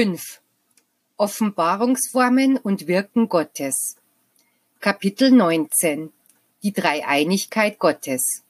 5. 0.00 0.40
Offenbarungsformen 1.18 2.56
und 2.56 2.86
Wirken 2.86 3.28
Gottes. 3.28 3.96
Kapitel 4.80 5.30
19. 5.30 6.10
Die 6.62 6.72
Dreieinigkeit 6.72 7.78
Gottes. 7.78 8.42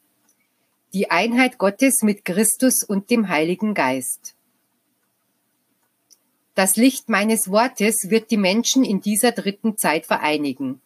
Die 0.95 1.11
Einheit 1.11 1.59
Gottes 1.59 2.03
mit 2.03 2.25
Christus 2.25 2.85
und 2.87 3.11
dem 3.11 3.29
Heiligen 3.29 3.75
Geist. 3.75 4.37
Das 6.55 6.77
Licht 6.77 7.09
meines 7.09 7.51
Wortes 7.51 8.11
wird 8.11 8.31
die 8.31 8.37
Menschen 8.37 8.85
in 8.85 9.01
dieser 9.01 9.33
dritten 9.33 9.77
Zeit 9.77 10.07
vereinigen. 10.07 10.81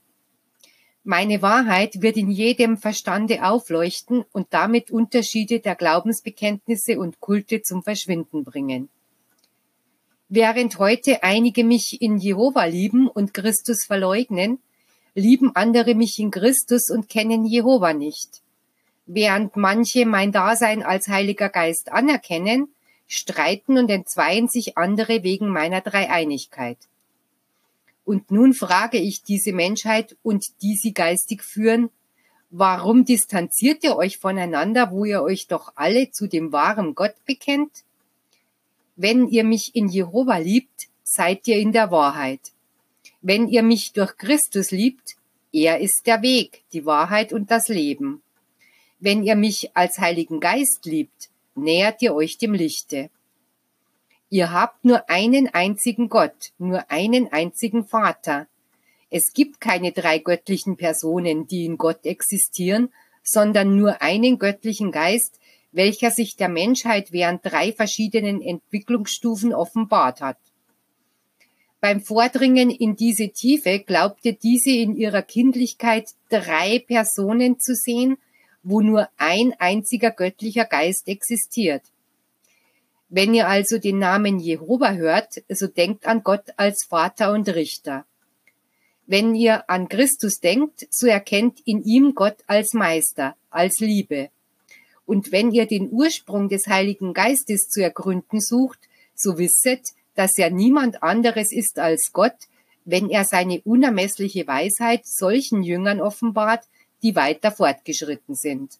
Meine 1.02 1.42
Wahrheit 1.42 2.00
wird 2.00 2.16
in 2.16 2.30
jedem 2.30 2.78
Verstande 2.78 3.44
aufleuchten 3.44 4.24
und 4.32 4.46
damit 4.48 4.90
Unterschiede 4.90 5.60
der 5.60 5.74
Glaubensbekenntnisse 5.74 6.98
und 6.98 7.20
Kulte 7.20 7.60
zum 7.60 7.82
Verschwinden 7.82 8.44
bringen. 8.44 8.88
Während 10.28 10.78
heute 10.78 11.22
einige 11.22 11.64
mich 11.64 12.00
in 12.00 12.16
Jehova 12.16 12.64
lieben 12.64 13.08
und 13.08 13.34
Christus 13.34 13.84
verleugnen, 13.84 14.58
lieben 15.14 15.54
andere 15.54 15.94
mich 15.94 16.18
in 16.18 16.30
Christus 16.30 16.88
und 16.90 17.08
kennen 17.08 17.44
Jehova 17.44 17.92
nicht. 17.92 18.40
Während 19.06 19.56
manche 19.56 20.06
mein 20.06 20.32
Dasein 20.32 20.82
als 20.82 21.08
Heiliger 21.08 21.50
Geist 21.50 21.92
anerkennen, 21.92 22.68
streiten 23.06 23.76
und 23.76 23.90
entzweien 23.90 24.48
sich 24.48 24.78
andere 24.78 25.22
wegen 25.22 25.48
meiner 25.48 25.82
Dreieinigkeit. 25.82 26.78
Und 28.04 28.30
nun 28.30 28.54
frage 28.54 28.98
ich 28.98 29.22
diese 29.22 29.52
Menschheit 29.52 30.16
und 30.22 30.62
die 30.62 30.74
sie 30.76 30.94
geistig 30.94 31.42
führen, 31.42 31.90
warum 32.50 33.04
distanziert 33.04 33.84
ihr 33.84 33.96
euch 33.96 34.18
voneinander, 34.18 34.90
wo 34.90 35.04
ihr 35.04 35.22
euch 35.22 35.48
doch 35.48 35.72
alle 35.74 36.10
zu 36.10 36.26
dem 36.26 36.52
wahren 36.52 36.94
Gott 36.94 37.14
bekennt? 37.26 37.84
Wenn 38.96 39.28
ihr 39.28 39.44
mich 39.44 39.74
in 39.74 39.88
Jehova 39.88 40.38
liebt, 40.38 40.88
seid 41.02 41.48
ihr 41.48 41.58
in 41.58 41.72
der 41.72 41.90
Wahrheit. 41.90 42.52
Wenn 43.22 43.48
ihr 43.48 43.62
mich 43.62 43.92
durch 43.92 44.16
Christus 44.16 44.70
liebt, 44.70 45.16
er 45.52 45.80
ist 45.80 46.06
der 46.06 46.22
Weg, 46.22 46.62
die 46.72 46.86
Wahrheit 46.86 47.32
und 47.32 47.50
das 47.50 47.68
Leben. 47.68 48.22
Wenn 49.00 49.22
ihr 49.22 49.36
mich 49.36 49.76
als 49.76 49.98
Heiligen 49.98 50.40
Geist 50.40 50.84
liebt, 50.86 51.30
nähert 51.54 52.02
ihr 52.02 52.14
euch 52.14 52.38
dem 52.38 52.54
Lichte. 52.54 53.10
Ihr 54.30 54.52
habt 54.52 54.84
nur 54.84 55.08
einen 55.10 55.48
einzigen 55.48 56.08
Gott, 56.08 56.52
nur 56.58 56.90
einen 56.90 57.32
einzigen 57.32 57.84
Vater. 57.84 58.46
Es 59.10 59.32
gibt 59.32 59.60
keine 59.60 59.92
drei 59.92 60.18
göttlichen 60.18 60.76
Personen, 60.76 61.46
die 61.46 61.64
in 61.64 61.78
Gott 61.78 62.04
existieren, 62.04 62.92
sondern 63.22 63.76
nur 63.76 64.02
einen 64.02 64.38
göttlichen 64.38 64.90
Geist, 64.90 65.38
welcher 65.74 66.10
sich 66.10 66.36
der 66.36 66.48
Menschheit 66.48 67.12
während 67.12 67.44
drei 67.44 67.72
verschiedenen 67.72 68.40
Entwicklungsstufen 68.40 69.52
offenbart 69.52 70.20
hat. 70.20 70.38
Beim 71.80 72.00
Vordringen 72.00 72.70
in 72.70 72.96
diese 72.96 73.28
Tiefe 73.28 73.80
glaubte 73.80 74.32
diese 74.32 74.70
in 74.70 74.96
ihrer 74.96 75.20
Kindlichkeit 75.20 76.08
drei 76.30 76.78
Personen 76.78 77.58
zu 77.58 77.74
sehen, 77.74 78.16
wo 78.62 78.80
nur 78.80 79.08
ein 79.18 79.52
einziger 79.58 80.10
göttlicher 80.10 80.64
Geist 80.64 81.08
existiert. 81.08 81.82
Wenn 83.10 83.34
ihr 83.34 83.48
also 83.48 83.78
den 83.78 83.98
Namen 83.98 84.38
Jehova 84.38 84.92
hört, 84.92 85.42
so 85.48 85.66
denkt 85.66 86.06
an 86.06 86.22
Gott 86.22 86.54
als 86.56 86.86
Vater 86.88 87.32
und 87.32 87.48
Richter. 87.48 88.06
Wenn 89.06 89.34
ihr 89.34 89.68
an 89.68 89.88
Christus 89.88 90.40
denkt, 90.40 90.86
so 90.88 91.06
erkennt 91.06 91.60
in 91.66 91.82
ihm 91.84 92.14
Gott 92.14 92.38
als 92.46 92.72
Meister, 92.72 93.36
als 93.50 93.78
Liebe. 93.80 94.30
Und 95.06 95.32
wenn 95.32 95.52
ihr 95.52 95.66
den 95.66 95.90
Ursprung 95.90 96.48
des 96.48 96.66
Heiligen 96.66 97.12
Geistes 97.12 97.68
zu 97.68 97.82
ergründen 97.82 98.40
sucht, 98.40 98.78
so 99.14 99.38
wisset, 99.38 99.92
dass 100.14 100.38
er 100.38 100.50
niemand 100.50 101.02
anderes 101.02 101.52
ist 101.52 101.78
als 101.78 102.10
Gott, 102.12 102.36
wenn 102.84 103.10
er 103.10 103.24
seine 103.24 103.60
unermessliche 103.62 104.46
Weisheit 104.46 105.06
solchen 105.06 105.62
Jüngern 105.62 106.00
offenbart, 106.00 106.64
die 107.02 107.16
weiter 107.16 107.50
fortgeschritten 107.50 108.34
sind. 108.34 108.78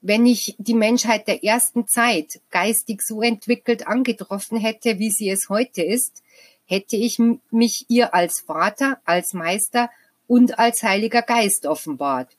Wenn 0.00 0.26
ich 0.26 0.56
die 0.58 0.74
Menschheit 0.74 1.28
der 1.28 1.44
ersten 1.44 1.86
Zeit 1.86 2.40
geistig 2.50 3.02
so 3.02 3.22
entwickelt 3.22 3.86
angetroffen 3.86 4.58
hätte, 4.58 4.98
wie 4.98 5.10
sie 5.10 5.30
es 5.30 5.48
heute 5.48 5.82
ist, 5.82 6.22
hätte 6.66 6.96
ich 6.96 7.20
mich 7.50 7.84
ihr 7.88 8.14
als 8.14 8.40
Vater, 8.40 9.00
als 9.04 9.32
Meister 9.32 9.90
und 10.26 10.58
als 10.58 10.82
Heiliger 10.82 11.22
Geist 11.22 11.66
offenbart 11.66 12.36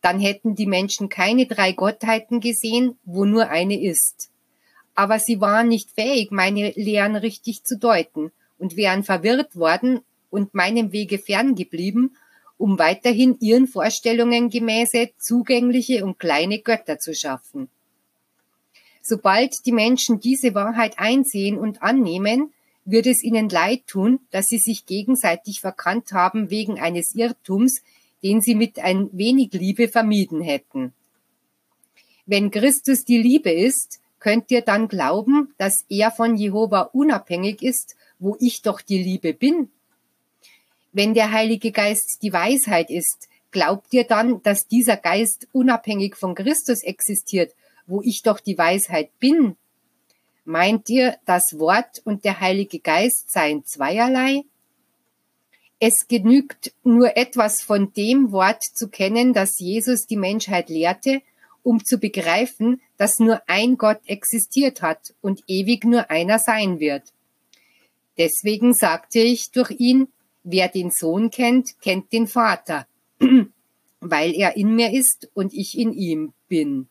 dann 0.00 0.20
hätten 0.20 0.54
die 0.54 0.66
Menschen 0.66 1.08
keine 1.08 1.46
drei 1.46 1.72
Gottheiten 1.72 2.40
gesehen, 2.40 2.98
wo 3.04 3.24
nur 3.24 3.48
eine 3.48 3.80
ist. 3.80 4.30
Aber 4.94 5.18
sie 5.18 5.40
waren 5.40 5.68
nicht 5.68 5.90
fähig, 5.92 6.30
meine 6.30 6.72
Lehren 6.72 7.16
richtig 7.16 7.64
zu 7.64 7.78
deuten 7.78 8.32
und 8.58 8.76
wären 8.76 9.04
verwirrt 9.04 9.56
worden 9.56 10.00
und 10.30 10.54
meinem 10.54 10.92
Wege 10.92 11.18
ferngeblieben, 11.18 12.16
um 12.56 12.78
weiterhin 12.78 13.36
ihren 13.40 13.66
Vorstellungen 13.66 14.50
gemäße 14.50 15.10
zugängliche 15.18 16.04
und 16.04 16.18
kleine 16.18 16.58
Götter 16.58 16.98
zu 16.98 17.14
schaffen. 17.14 17.68
Sobald 19.02 19.64
die 19.64 19.72
Menschen 19.72 20.20
diese 20.20 20.54
Wahrheit 20.54 20.98
einsehen 20.98 21.58
und 21.58 21.82
annehmen, 21.82 22.52
wird 22.84 23.06
es 23.06 23.22
ihnen 23.22 23.48
leid 23.48 23.86
tun, 23.86 24.20
dass 24.30 24.46
sie 24.46 24.58
sich 24.58 24.84
gegenseitig 24.84 25.60
verkannt 25.60 26.12
haben 26.12 26.50
wegen 26.50 26.78
eines 26.78 27.14
Irrtums, 27.14 27.82
den 28.22 28.40
sie 28.40 28.54
mit 28.54 28.78
ein 28.78 29.08
wenig 29.12 29.52
Liebe 29.52 29.88
vermieden 29.88 30.40
hätten. 30.40 30.92
Wenn 32.26 32.50
Christus 32.50 33.04
die 33.04 33.18
Liebe 33.18 33.50
ist, 33.50 34.00
könnt 34.18 34.50
ihr 34.50 34.62
dann 34.62 34.88
glauben, 34.88 35.54
dass 35.58 35.84
er 35.88 36.10
von 36.10 36.36
Jehova 36.36 36.82
unabhängig 36.82 37.62
ist, 37.62 37.96
wo 38.18 38.36
ich 38.38 38.62
doch 38.62 38.80
die 38.80 39.02
Liebe 39.02 39.32
bin? 39.32 39.70
Wenn 40.92 41.14
der 41.14 41.32
Heilige 41.32 41.72
Geist 41.72 42.22
die 42.22 42.32
Weisheit 42.32 42.90
ist, 42.90 43.28
glaubt 43.50 43.92
ihr 43.92 44.04
dann, 44.04 44.42
dass 44.42 44.68
dieser 44.68 44.96
Geist 44.96 45.48
unabhängig 45.52 46.16
von 46.16 46.34
Christus 46.34 46.82
existiert, 46.82 47.54
wo 47.86 48.02
ich 48.02 48.22
doch 48.22 48.40
die 48.40 48.58
Weisheit 48.58 49.10
bin? 49.18 49.56
Meint 50.44 50.88
ihr, 50.88 51.16
das 51.26 51.58
Wort 51.58 52.02
und 52.04 52.24
der 52.24 52.40
Heilige 52.40 52.80
Geist 52.80 53.30
seien 53.30 53.64
zweierlei? 53.64 54.42
Es 55.82 56.06
genügt 56.08 56.74
nur 56.84 57.16
etwas 57.16 57.62
von 57.62 57.94
dem 57.94 58.32
Wort 58.32 58.62
zu 58.62 58.88
kennen, 58.88 59.32
das 59.32 59.58
Jesus 59.58 60.06
die 60.06 60.18
Menschheit 60.18 60.68
lehrte, 60.68 61.22
um 61.62 61.82
zu 61.82 61.98
begreifen, 61.98 62.82
dass 62.98 63.18
nur 63.18 63.40
ein 63.46 63.78
Gott 63.78 64.00
existiert 64.04 64.82
hat 64.82 65.14
und 65.22 65.42
ewig 65.46 65.84
nur 65.84 66.10
einer 66.10 66.38
sein 66.38 66.80
wird. 66.80 67.14
Deswegen 68.18 68.74
sagte 68.74 69.20
ich 69.20 69.50
durch 69.52 69.70
ihn, 69.70 70.08
wer 70.42 70.68
den 70.68 70.90
Sohn 70.90 71.30
kennt, 71.30 71.80
kennt 71.80 72.12
den 72.12 72.26
Vater, 72.26 72.86
weil 74.00 74.34
er 74.34 74.56
in 74.56 74.74
mir 74.74 74.92
ist 74.92 75.30
und 75.32 75.54
ich 75.54 75.78
in 75.78 75.94
ihm 75.94 76.34
bin. 76.46 76.88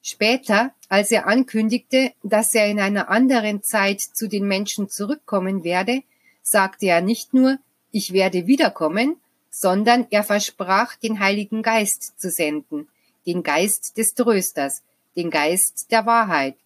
Später, 0.00 0.72
als 0.88 1.10
er 1.10 1.26
ankündigte, 1.26 2.12
dass 2.22 2.54
er 2.54 2.68
in 2.68 2.80
einer 2.80 3.10
anderen 3.10 3.62
Zeit 3.62 4.00
zu 4.00 4.28
den 4.28 4.46
Menschen 4.46 4.88
zurückkommen 4.88 5.62
werde, 5.62 6.02
sagte 6.46 6.86
er 6.86 7.00
nicht 7.00 7.34
nur, 7.34 7.58
ich 7.90 8.12
werde 8.12 8.46
wiederkommen, 8.46 9.16
sondern 9.50 10.06
er 10.10 10.22
versprach, 10.22 10.94
den 10.96 11.18
Heiligen 11.18 11.62
Geist 11.62 12.20
zu 12.20 12.30
senden, 12.30 12.88
den 13.26 13.42
Geist 13.42 13.96
des 13.96 14.14
Trösters, 14.14 14.82
den 15.16 15.30
Geist 15.30 15.88
der 15.90 16.06
Wahrheit. 16.06 16.56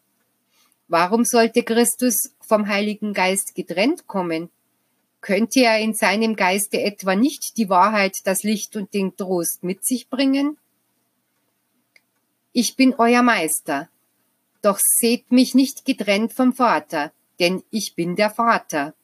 Warum 0.89 1.25
sollte 1.25 1.63
Christus 1.63 2.35
vom 2.41 2.67
Heiligen 2.67 3.15
Geist 3.15 3.55
getrennt 3.55 4.07
kommen? 4.07 4.51
Könnte 5.23 5.61
er 5.61 5.79
in 5.79 5.95
seinem 5.95 6.37
Geiste 6.37 6.81
etwa 6.81 7.15
nicht 7.15 7.57
die 7.57 7.69
Wahrheit, 7.71 8.19
das 8.25 8.43
Licht 8.43 8.77
und 8.77 8.93
den 8.93 9.17
Trost 9.17 9.63
mit 9.63 9.87
sich 9.87 10.11
bringen? 10.11 10.59
Ich 12.53 12.77
bin 12.77 12.95
euer 12.99 13.23
Meister, 13.23 13.89
doch 14.61 14.79
seht 14.79 15.31
mich 15.31 15.55
nicht 15.55 15.85
getrennt 15.85 16.35
vom 16.35 16.53
Vater, 16.53 17.13
denn 17.39 17.63
ich 17.71 17.95
bin 17.95 18.17
der 18.17 18.31
Vater. 18.31 18.95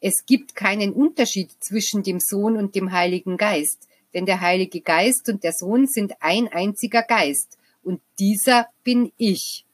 Es 0.00 0.26
gibt 0.26 0.54
keinen 0.54 0.92
Unterschied 0.92 1.50
zwischen 1.60 2.02
dem 2.02 2.20
Sohn 2.20 2.56
und 2.56 2.74
dem 2.74 2.92
Heiligen 2.92 3.36
Geist, 3.36 3.88
denn 4.14 4.26
der 4.26 4.40
Heilige 4.40 4.80
Geist 4.80 5.28
und 5.28 5.42
der 5.42 5.52
Sohn 5.52 5.86
sind 5.86 6.14
ein 6.20 6.48
einziger 6.48 7.02
Geist, 7.02 7.58
und 7.82 8.00
dieser 8.18 8.68
bin 8.84 9.12
ich. 9.16 9.64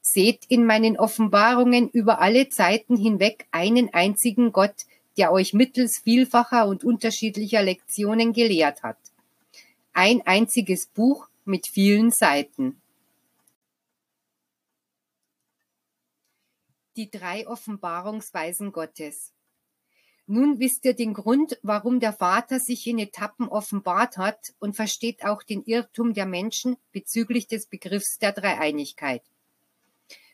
Seht 0.00 0.44
in 0.48 0.64
meinen 0.64 0.96
Offenbarungen 0.96 1.90
über 1.90 2.20
alle 2.20 2.48
Zeiten 2.48 2.96
hinweg 2.96 3.46
einen 3.50 3.92
einzigen 3.92 4.52
Gott, 4.52 4.86
der 5.16 5.32
euch 5.32 5.52
mittels 5.52 5.98
vielfacher 5.98 6.66
und 6.66 6.84
unterschiedlicher 6.84 7.62
Lektionen 7.62 8.32
gelehrt 8.32 8.82
hat. 8.82 8.98
Ein 9.92 10.22
einziges 10.26 10.86
Buch 10.86 11.28
mit 11.44 11.66
vielen 11.66 12.10
Seiten. 12.10 12.80
Die 16.96 17.10
drei 17.10 17.46
Offenbarungsweisen 17.46 18.72
Gottes. 18.72 19.32
Nun 20.28 20.58
wisst 20.58 20.84
ihr 20.84 20.94
den 20.94 21.14
Grund, 21.14 21.56
warum 21.62 22.00
der 22.00 22.12
Vater 22.12 22.58
sich 22.58 22.86
in 22.88 22.98
Etappen 22.98 23.48
offenbart 23.48 24.16
hat 24.16 24.54
und 24.58 24.74
versteht 24.74 25.24
auch 25.24 25.44
den 25.44 25.62
Irrtum 25.64 26.14
der 26.14 26.26
Menschen 26.26 26.76
bezüglich 26.90 27.46
des 27.46 27.66
Begriffs 27.66 28.18
der 28.18 28.32
Dreieinigkeit. 28.32 29.22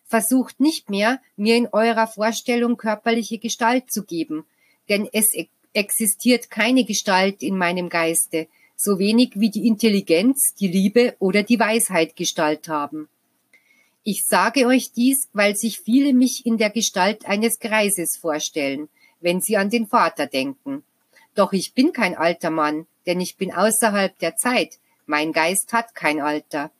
Versucht 0.05 0.61
nicht 0.61 0.89
mehr, 0.89 1.21
mir 1.37 1.57
in 1.57 1.69
eurer 1.69 2.07
Vorstellung 2.07 2.79
körperliche 2.79 3.39
Gestalt 3.39 3.91
zu 3.93 4.05
geben, 4.05 4.47
denn 4.89 5.09
es 5.13 5.35
e-, 5.35 5.49
existiert 5.75 6.51
keine 6.51 6.85
Gestalt 6.85 7.43
in 7.43 7.57
meinem 7.57 7.91
Geiste, 7.91 8.49
so 8.77 8.99
wenig 8.99 9.33
wie 9.35 9.51
die 9.51 9.67
Intelligenz, 9.67 10.55
die 10.59 10.69
Liebe 10.69 11.17
oder 11.19 11.43
die 11.43 11.59
Weisheit 11.59 12.17
Gestalt 12.17 12.69
haben. 12.69 13.09
Ich 14.05 14.27
sage 14.27 14.67
euch 14.67 14.93
dies, 14.93 15.29
weil 15.33 15.55
sich 15.55 15.79
viele 15.79 16.13
mich 16.13 16.45
in 16.45 16.59
der 16.59 16.71
Gestalt 16.71 17.25
eines 17.27 17.61
Greises 17.61 18.17
vorstellen, 18.17 18.89
wenn 19.21 19.41
sie 19.41 19.57
an 19.57 19.71
den 19.71 19.87
Vater 19.87 20.27
denken. 20.27 20.83
Doch 21.35 21.53
ich 21.53 21.73
bin 21.73 21.93
kein 21.93 22.17
alter 22.17 22.51
Mann, 22.51 22.87
denn 23.07 23.21
ich 23.21 23.37
bin 23.37 23.53
außerhalb 23.53 24.19
der 24.19 24.37
Zeit, 24.37 24.79
mein 25.07 25.33
Geist 25.33 25.73
hat 25.73 25.95
kein 25.95 26.21
Alter. 26.21 26.71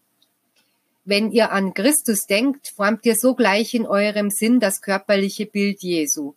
Wenn 1.05 1.33
ihr 1.33 1.51
an 1.51 1.75
Christus 1.75 2.27
denkt, 2.27 2.69
formt 2.69 3.05
ihr 3.07 3.17
sogleich 3.17 3.75
in 3.75 3.87
eurem 3.87 4.31
Sinn 4.31 4.61
das 4.61 4.81
körperliche 4.81 5.47
Bild 5.47 5.83
Jesu. 5.83 6.35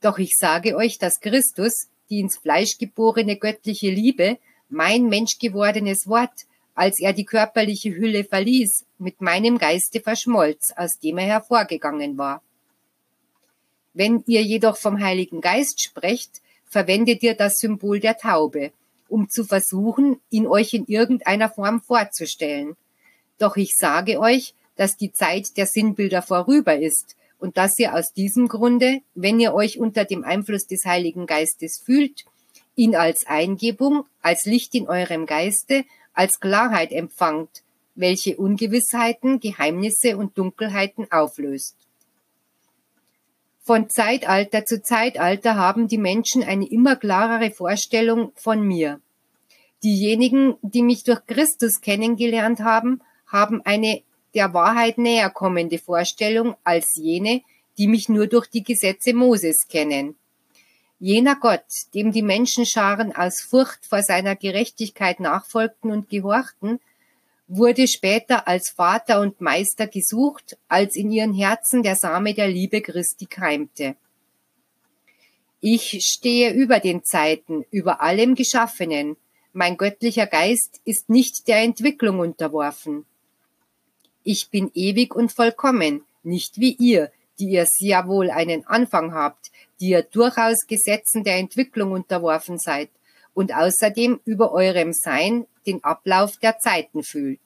Doch 0.00 0.18
ich 0.18 0.36
sage 0.36 0.76
euch, 0.76 0.98
dass 0.98 1.20
Christus, 1.20 1.88
die 2.08 2.20
ins 2.20 2.38
Fleisch 2.38 2.78
geborene 2.78 3.36
göttliche 3.36 3.90
Liebe, 3.90 4.38
mein 4.70 5.06
menschgewordenes 5.06 6.06
Wort, 6.06 6.46
als 6.80 6.98
er 6.98 7.12
die 7.12 7.26
körperliche 7.26 7.94
Hülle 7.94 8.24
verließ, 8.24 8.86
mit 8.96 9.20
meinem 9.20 9.58
Geiste 9.58 10.00
verschmolz, 10.00 10.72
aus 10.74 10.98
dem 10.98 11.18
er 11.18 11.26
hervorgegangen 11.26 12.16
war. 12.16 12.42
Wenn 13.92 14.24
ihr 14.26 14.42
jedoch 14.42 14.78
vom 14.78 14.98
Heiligen 14.98 15.42
Geist 15.42 15.82
sprecht, 15.82 16.40
verwendet 16.64 17.22
ihr 17.22 17.34
das 17.34 17.58
Symbol 17.58 18.00
der 18.00 18.16
Taube, 18.16 18.72
um 19.10 19.28
zu 19.28 19.44
versuchen, 19.44 20.20
ihn 20.30 20.46
euch 20.46 20.72
in 20.72 20.86
irgendeiner 20.86 21.50
Form 21.50 21.82
vorzustellen. 21.82 22.78
Doch 23.36 23.58
ich 23.58 23.76
sage 23.76 24.18
euch, 24.18 24.54
dass 24.76 24.96
die 24.96 25.12
Zeit 25.12 25.58
der 25.58 25.66
Sinnbilder 25.66 26.22
vorüber 26.22 26.78
ist 26.78 27.14
und 27.38 27.58
dass 27.58 27.78
ihr 27.78 27.94
aus 27.94 28.14
diesem 28.14 28.48
Grunde, 28.48 29.02
wenn 29.14 29.38
ihr 29.38 29.52
euch 29.52 29.78
unter 29.78 30.06
dem 30.06 30.24
Einfluss 30.24 30.66
des 30.66 30.86
Heiligen 30.86 31.26
Geistes 31.26 31.76
fühlt, 31.84 32.24
ihn 32.74 32.96
als 32.96 33.26
Eingebung, 33.26 34.06
als 34.22 34.46
Licht 34.46 34.74
in 34.74 34.88
eurem 34.88 35.26
Geiste, 35.26 35.84
als 36.12 36.40
Klarheit 36.40 36.92
empfangt, 36.92 37.62
welche 37.94 38.36
Ungewissheiten, 38.36 39.40
Geheimnisse 39.40 40.16
und 40.16 40.36
Dunkelheiten 40.36 41.10
auflöst. 41.10 41.76
Von 43.62 43.88
Zeitalter 43.90 44.64
zu 44.64 44.82
Zeitalter 44.82 45.54
haben 45.54 45.86
die 45.86 45.98
Menschen 45.98 46.42
eine 46.42 46.68
immer 46.68 46.96
klarere 46.96 47.50
Vorstellung 47.50 48.32
von 48.34 48.62
mir. 48.62 49.00
Diejenigen, 49.84 50.56
die 50.62 50.82
mich 50.82 51.04
durch 51.04 51.24
Christus 51.26 51.80
kennengelernt 51.80 52.60
haben, 52.60 53.00
haben 53.26 53.62
eine 53.64 54.02
der 54.34 54.54
Wahrheit 54.54 54.98
näher 54.98 55.30
kommende 55.30 55.78
Vorstellung 55.78 56.56
als 56.64 56.96
jene, 56.96 57.42
die 57.78 57.86
mich 57.86 58.08
nur 58.08 58.26
durch 58.26 58.48
die 58.48 58.62
Gesetze 58.62 59.14
Moses 59.14 59.66
kennen. 59.68 60.16
Jener 61.02 61.36
Gott, 61.36 61.64
dem 61.94 62.12
die 62.12 62.20
Menschenscharen 62.20 63.16
aus 63.16 63.40
Furcht 63.40 63.86
vor 63.86 64.02
seiner 64.02 64.36
Gerechtigkeit 64.36 65.18
nachfolgten 65.18 65.90
und 65.90 66.10
gehorchten, 66.10 66.78
wurde 67.48 67.88
später 67.88 68.46
als 68.46 68.68
Vater 68.68 69.20
und 69.20 69.40
Meister 69.40 69.86
gesucht, 69.86 70.58
als 70.68 70.96
in 70.96 71.10
ihren 71.10 71.32
Herzen 71.32 71.82
der 71.82 71.96
Same 71.96 72.34
der 72.34 72.48
Liebe 72.48 72.82
Christi 72.82 73.24
keimte. 73.24 73.96
Ich 75.60 76.04
stehe 76.04 76.52
über 76.52 76.80
den 76.80 77.02
Zeiten, 77.02 77.64
über 77.70 78.02
allem 78.02 78.34
Geschaffenen. 78.34 79.16
Mein 79.54 79.78
göttlicher 79.78 80.26
Geist 80.26 80.82
ist 80.84 81.08
nicht 81.08 81.48
der 81.48 81.62
Entwicklung 81.62 82.18
unterworfen. 82.18 83.06
Ich 84.22 84.50
bin 84.50 84.70
ewig 84.74 85.14
und 85.14 85.32
vollkommen, 85.32 86.04
nicht 86.22 86.60
wie 86.60 86.74
ihr, 86.74 87.10
die 87.38 87.48
ihr 87.48 87.64
sehr 87.64 88.06
wohl 88.06 88.30
einen 88.30 88.66
Anfang 88.66 89.14
habt, 89.14 89.50
die 89.80 89.90
ihr 89.90 90.02
durchaus 90.02 90.66
Gesetzen 90.66 91.24
der 91.24 91.36
Entwicklung 91.36 91.92
unterworfen 91.92 92.58
seid 92.58 92.90
und 93.34 93.54
außerdem 93.54 94.20
über 94.24 94.52
eurem 94.52 94.92
Sein 94.92 95.46
den 95.66 95.82
Ablauf 95.82 96.36
der 96.36 96.58
Zeiten 96.58 97.02
fühlt. 97.02 97.40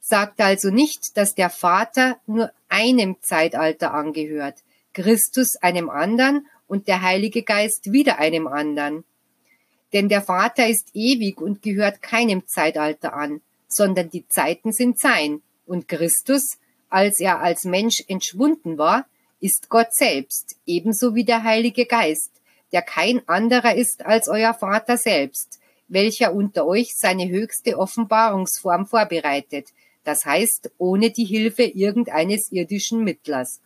Sagt 0.00 0.40
also 0.40 0.70
nicht, 0.70 1.16
dass 1.16 1.34
der 1.34 1.50
Vater 1.50 2.18
nur 2.26 2.50
einem 2.68 3.16
Zeitalter 3.22 3.94
angehört, 3.94 4.56
Christus 4.92 5.56
einem 5.60 5.88
anderen 5.88 6.46
und 6.66 6.88
der 6.88 7.02
Heilige 7.02 7.42
Geist 7.42 7.92
wieder 7.92 8.18
einem 8.18 8.46
anderen. 8.46 9.04
Denn 9.92 10.08
der 10.08 10.22
Vater 10.22 10.68
ist 10.68 10.88
ewig 10.94 11.40
und 11.40 11.62
gehört 11.62 12.02
keinem 12.02 12.46
Zeitalter 12.46 13.12
an, 13.12 13.42
sondern 13.68 14.10
die 14.10 14.26
Zeiten 14.26 14.72
sind 14.72 14.98
sein, 14.98 15.42
und 15.66 15.88
Christus, 15.88 16.58
als 16.90 17.20
er 17.20 17.40
als 17.40 17.64
Mensch 17.64 18.02
entschwunden 18.08 18.78
war, 18.78 19.06
ist 19.42 19.68
Gott 19.68 19.92
selbst, 19.92 20.56
ebenso 20.66 21.16
wie 21.16 21.24
der 21.24 21.42
Heilige 21.42 21.84
Geist, 21.84 22.30
der 22.70 22.80
kein 22.80 23.28
anderer 23.28 23.74
ist 23.74 24.06
als 24.06 24.28
euer 24.28 24.54
Vater 24.54 24.96
selbst, 24.96 25.58
welcher 25.88 26.32
unter 26.32 26.64
euch 26.64 26.94
seine 26.96 27.28
höchste 27.28 27.76
Offenbarungsform 27.76 28.86
vorbereitet, 28.86 29.70
das 30.04 30.24
heißt 30.24 30.70
ohne 30.78 31.10
die 31.10 31.24
Hilfe 31.24 31.64
irgendeines 31.64 32.52
irdischen 32.52 33.02
Mittlers. 33.02 33.60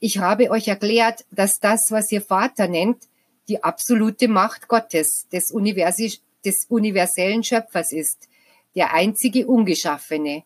Ich 0.00 0.18
habe 0.18 0.50
euch 0.50 0.68
erklärt, 0.68 1.26
dass 1.30 1.60
das, 1.60 1.90
was 1.90 2.10
ihr 2.10 2.22
Vater 2.22 2.68
nennt, 2.68 3.04
die 3.48 3.62
absolute 3.62 4.26
Macht 4.26 4.68
Gottes, 4.68 5.28
des, 5.30 5.50
Universi 5.52 6.18
des 6.44 6.66
universellen 6.68 7.44
Schöpfers 7.44 7.92
ist, 7.92 8.28
der 8.74 8.94
einzige 8.94 9.46
Ungeschaffene, 9.46 10.44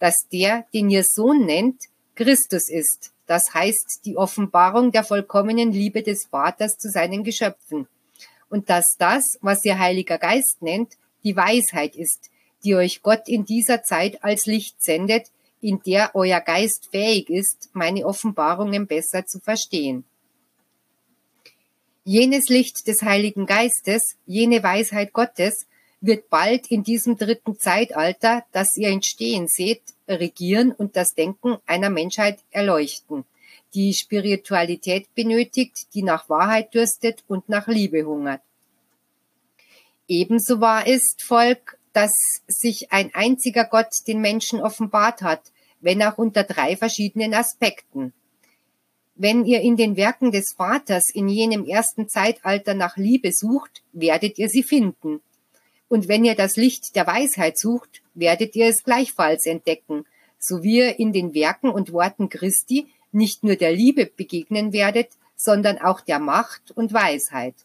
dass 0.00 0.16
der, 0.32 0.66
den 0.74 0.90
ihr 0.90 1.04
Sohn 1.04 1.46
nennt, 1.46 1.84
Christus 2.20 2.68
ist, 2.68 3.12
das 3.24 3.54
heißt 3.54 4.02
die 4.04 4.18
Offenbarung 4.18 4.92
der 4.92 5.04
vollkommenen 5.04 5.72
Liebe 5.72 6.02
des 6.02 6.26
Vaters 6.26 6.76
zu 6.76 6.90
seinen 6.90 7.24
Geschöpfen, 7.24 7.88
und 8.50 8.68
dass 8.68 8.98
das, 8.98 9.38
was 9.40 9.64
ihr 9.64 9.78
Heiliger 9.78 10.18
Geist 10.18 10.60
nennt, 10.60 10.98
die 11.24 11.34
Weisheit 11.34 11.96
ist, 11.96 12.28
die 12.62 12.74
euch 12.74 13.00
Gott 13.00 13.26
in 13.26 13.46
dieser 13.46 13.82
Zeit 13.84 14.22
als 14.22 14.44
Licht 14.44 14.82
sendet, 14.82 15.30
in 15.62 15.80
der 15.86 16.10
euer 16.12 16.42
Geist 16.42 16.88
fähig 16.90 17.30
ist, 17.30 17.70
meine 17.72 18.04
Offenbarungen 18.04 18.86
besser 18.86 19.24
zu 19.24 19.40
verstehen. 19.40 20.04
Jenes 22.04 22.50
Licht 22.50 22.86
des 22.86 23.00
Heiligen 23.00 23.46
Geistes, 23.46 24.16
jene 24.26 24.62
Weisheit 24.62 25.14
Gottes, 25.14 25.66
wird 26.00 26.30
bald 26.30 26.70
in 26.70 26.82
diesem 26.82 27.16
dritten 27.16 27.58
Zeitalter, 27.58 28.44
das 28.52 28.76
ihr 28.76 28.88
entstehen 28.88 29.48
seht, 29.48 29.82
regieren 30.08 30.72
und 30.72 30.96
das 30.96 31.14
Denken 31.14 31.58
einer 31.66 31.90
Menschheit 31.90 32.38
erleuchten, 32.50 33.24
die 33.74 33.92
Spiritualität 33.94 35.14
benötigt, 35.14 35.94
die 35.94 36.02
nach 36.02 36.28
Wahrheit 36.28 36.74
dürstet 36.74 37.22
und 37.28 37.48
nach 37.48 37.68
Liebe 37.68 38.04
hungert. 38.04 38.40
Ebenso 40.08 40.60
wahr 40.60 40.86
ist, 40.86 41.22
Volk, 41.22 41.78
dass 41.92 42.12
sich 42.46 42.92
ein 42.92 43.14
einziger 43.14 43.64
Gott 43.64 43.90
den 44.06 44.20
Menschen 44.20 44.60
offenbart 44.60 45.22
hat, 45.22 45.52
wenn 45.80 46.02
auch 46.02 46.18
unter 46.18 46.44
drei 46.44 46.76
verschiedenen 46.76 47.34
Aspekten. 47.34 48.12
Wenn 49.14 49.44
ihr 49.44 49.60
in 49.60 49.76
den 49.76 49.96
Werken 49.96 50.32
des 50.32 50.54
Vaters 50.56 51.04
in 51.12 51.28
jenem 51.28 51.66
ersten 51.66 52.08
Zeitalter 52.08 52.74
nach 52.74 52.96
Liebe 52.96 53.32
sucht, 53.32 53.82
werdet 53.92 54.38
ihr 54.38 54.48
sie 54.48 54.62
finden. 54.62 55.20
Und 55.90 56.06
wenn 56.06 56.24
ihr 56.24 56.36
das 56.36 56.56
Licht 56.56 56.94
der 56.94 57.08
Weisheit 57.08 57.58
sucht, 57.58 58.00
werdet 58.14 58.54
ihr 58.54 58.68
es 58.68 58.84
gleichfalls 58.84 59.44
entdecken, 59.44 60.06
so 60.38 60.62
wie 60.62 60.78
ihr 60.78 61.00
in 61.00 61.12
den 61.12 61.34
Werken 61.34 61.68
und 61.68 61.92
Worten 61.92 62.28
Christi 62.28 62.86
nicht 63.10 63.42
nur 63.42 63.56
der 63.56 63.72
Liebe 63.72 64.06
begegnen 64.06 64.72
werdet, 64.72 65.08
sondern 65.34 65.78
auch 65.78 66.00
der 66.00 66.20
Macht 66.20 66.70
und 66.70 66.92
Weisheit. 66.92 67.56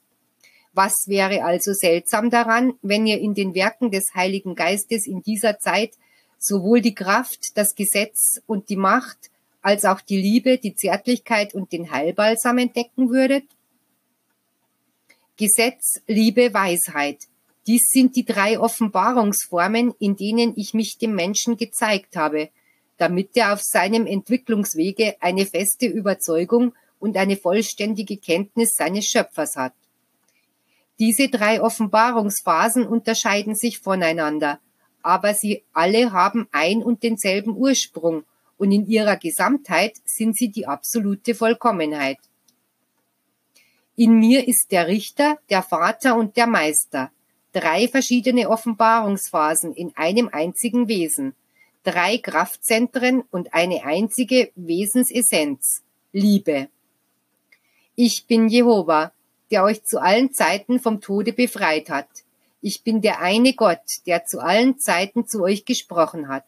Was 0.73 1.05
wäre 1.05 1.43
also 1.43 1.71
seltsam 1.73 2.31
daran, 2.31 2.73
wenn 2.81 3.05
ihr 3.05 3.19
in 3.19 3.35
den 3.35 3.53
Werken 3.53 3.91
des 3.91 4.05
Heiligen 4.15 4.55
Geistes 4.55 5.05
in 5.05 5.21
dieser 5.21 5.59
Zeit 5.59 5.91
sowohl 6.39 6.81
die 6.81 6.95
Kraft, 6.95 7.55
das 7.55 7.75
Gesetz 7.75 8.41
und 8.47 8.69
die 8.69 8.75
Macht, 8.75 9.29
als 9.61 9.85
auch 9.85 10.01
die 10.01 10.19
Liebe, 10.19 10.57
die 10.57 10.75
Zärtlichkeit 10.75 11.53
und 11.53 11.71
den 11.71 11.91
Heilbalsam 11.91 12.57
entdecken 12.57 13.11
würdet? 13.11 13.45
Gesetz, 15.37 16.01
Liebe, 16.07 16.55
Weisheit, 16.55 17.27
dies 17.67 17.87
sind 17.89 18.15
die 18.15 18.25
drei 18.25 18.59
Offenbarungsformen, 18.59 19.93
in 19.99 20.15
denen 20.15 20.53
ich 20.55 20.73
mich 20.73 20.97
dem 20.97 21.15
Menschen 21.15 21.57
gezeigt 21.57 22.15
habe, 22.15 22.49
damit 22.97 23.31
er 23.35 23.53
auf 23.53 23.61
seinem 23.61 24.05
Entwicklungswege 24.05 25.15
eine 25.19 25.45
feste 25.45 25.87
Überzeugung 25.87 26.73
und 26.99 27.17
eine 27.17 27.37
vollständige 27.37 28.17
Kenntnis 28.17 28.75
seines 28.75 29.05
Schöpfers 29.05 29.55
hat. 29.55 29.73
Diese 30.99 31.27
drei 31.27 31.61
Offenbarungsphasen 31.61 32.87
unterscheiden 32.87 33.55
sich 33.55 33.79
voneinander, 33.79 34.59
aber 35.01 35.33
sie 35.33 35.63
alle 35.73 36.11
haben 36.13 36.47
ein 36.51 36.83
und 36.83 37.03
denselben 37.03 37.57
Ursprung 37.57 38.23
und 38.57 38.71
in 38.71 38.85
ihrer 38.87 39.17
Gesamtheit 39.17 39.95
sind 40.05 40.37
sie 40.37 40.49
die 40.49 40.67
absolute 40.67 41.35
Vollkommenheit. 41.35 42.19
In 43.97 44.19
mir 44.19 44.47
ist 44.47 44.71
der 44.71 44.87
Richter, 44.87 45.39
der 45.49 45.63
Vater 45.63 46.15
und 46.15 46.37
der 46.37 46.47
Meister 46.47 47.11
drei 47.55 47.87
verschiedene 47.87 48.49
Offenbarungsphasen 48.49 49.73
in 49.73 49.95
einem 49.95 50.29
einzigen 50.31 50.89
Wesen. 50.89 51.33
drei 51.85 52.17
Kraftzentren 52.17 53.23
und 53.31 53.53
eine 53.53 53.85
einzige 53.85 54.51
Wesensessenz, 54.55 55.83
Liebe. 56.11 56.67
Ich 57.95 58.25
bin 58.25 58.49
Jehova, 58.49 59.11
der 59.51 59.63
euch 59.63 59.83
zu 59.83 60.01
allen 60.01 60.33
Zeiten 60.33 60.79
vom 60.79 60.99
Tode 60.99 61.31
befreit 61.31 61.89
hat. 61.89 62.09
Ich 62.61 62.83
bin 62.83 63.01
der 63.01 63.21
eine 63.21 63.53
Gott, 63.53 64.01
der 64.07 64.25
zu 64.25 64.39
allen 64.39 64.79
Zeiten 64.79 65.27
zu 65.27 65.43
euch 65.43 65.63
gesprochen 65.63 66.27
hat. 66.27 66.45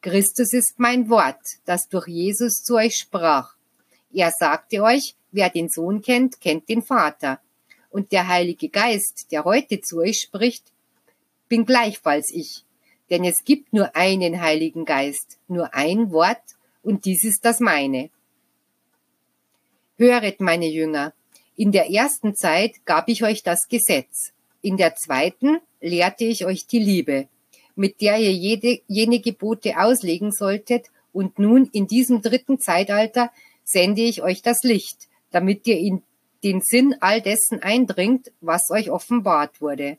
Christus 0.00 0.52
ist 0.52 0.78
mein 0.78 1.10
Wort, 1.10 1.58
das 1.64 1.88
durch 1.88 2.06
Jesus 2.06 2.62
zu 2.62 2.76
euch 2.76 2.96
sprach. 2.96 3.54
Er 4.12 4.30
sagte 4.30 4.82
euch, 4.82 5.16
wer 5.32 5.50
den 5.50 5.68
Sohn 5.68 6.00
kennt, 6.02 6.40
kennt 6.40 6.68
den 6.68 6.82
Vater. 6.82 7.40
Und 7.90 8.12
der 8.12 8.28
Heilige 8.28 8.68
Geist, 8.68 9.28
der 9.30 9.44
heute 9.44 9.80
zu 9.80 9.98
euch 9.98 10.20
spricht, 10.20 10.64
bin 11.48 11.64
gleichfalls 11.64 12.30
ich. 12.32 12.64
Denn 13.10 13.24
es 13.24 13.44
gibt 13.44 13.72
nur 13.72 13.96
einen 13.96 14.40
Heiligen 14.40 14.84
Geist, 14.84 15.38
nur 15.48 15.74
ein 15.74 16.10
Wort, 16.12 16.42
und 16.82 17.04
dies 17.04 17.24
ist 17.24 17.44
das 17.44 17.60
meine. 17.60 18.10
Höret, 19.96 20.40
meine 20.40 20.68
Jünger, 20.68 21.12
in 21.56 21.72
der 21.72 21.90
ersten 21.90 22.36
Zeit 22.36 22.84
gab 22.84 23.08
ich 23.08 23.24
euch 23.24 23.42
das 23.42 23.68
Gesetz, 23.68 24.32
in 24.62 24.76
der 24.76 24.94
zweiten 24.94 25.58
lehrte 25.80 26.24
ich 26.24 26.44
euch 26.44 26.66
die 26.66 26.78
Liebe, 26.78 27.28
mit 27.74 28.00
der 28.00 28.18
ihr 28.18 28.32
jede, 28.32 28.80
jene 28.86 29.20
Gebote 29.20 29.78
auslegen 29.78 30.32
solltet, 30.32 30.86
und 31.12 31.38
nun 31.38 31.68
in 31.72 31.86
diesem 31.86 32.22
dritten 32.22 32.60
Zeitalter 32.60 33.32
sende 33.64 34.02
ich 34.02 34.22
euch 34.22 34.42
das 34.42 34.62
Licht, 34.62 35.08
damit 35.30 35.66
ihr 35.66 35.78
in 35.78 36.02
den 36.44 36.60
Sinn 36.60 36.96
all 37.00 37.20
dessen 37.20 37.62
eindringt, 37.62 38.30
was 38.40 38.70
euch 38.70 38.90
offenbart 38.90 39.60
wurde. 39.60 39.98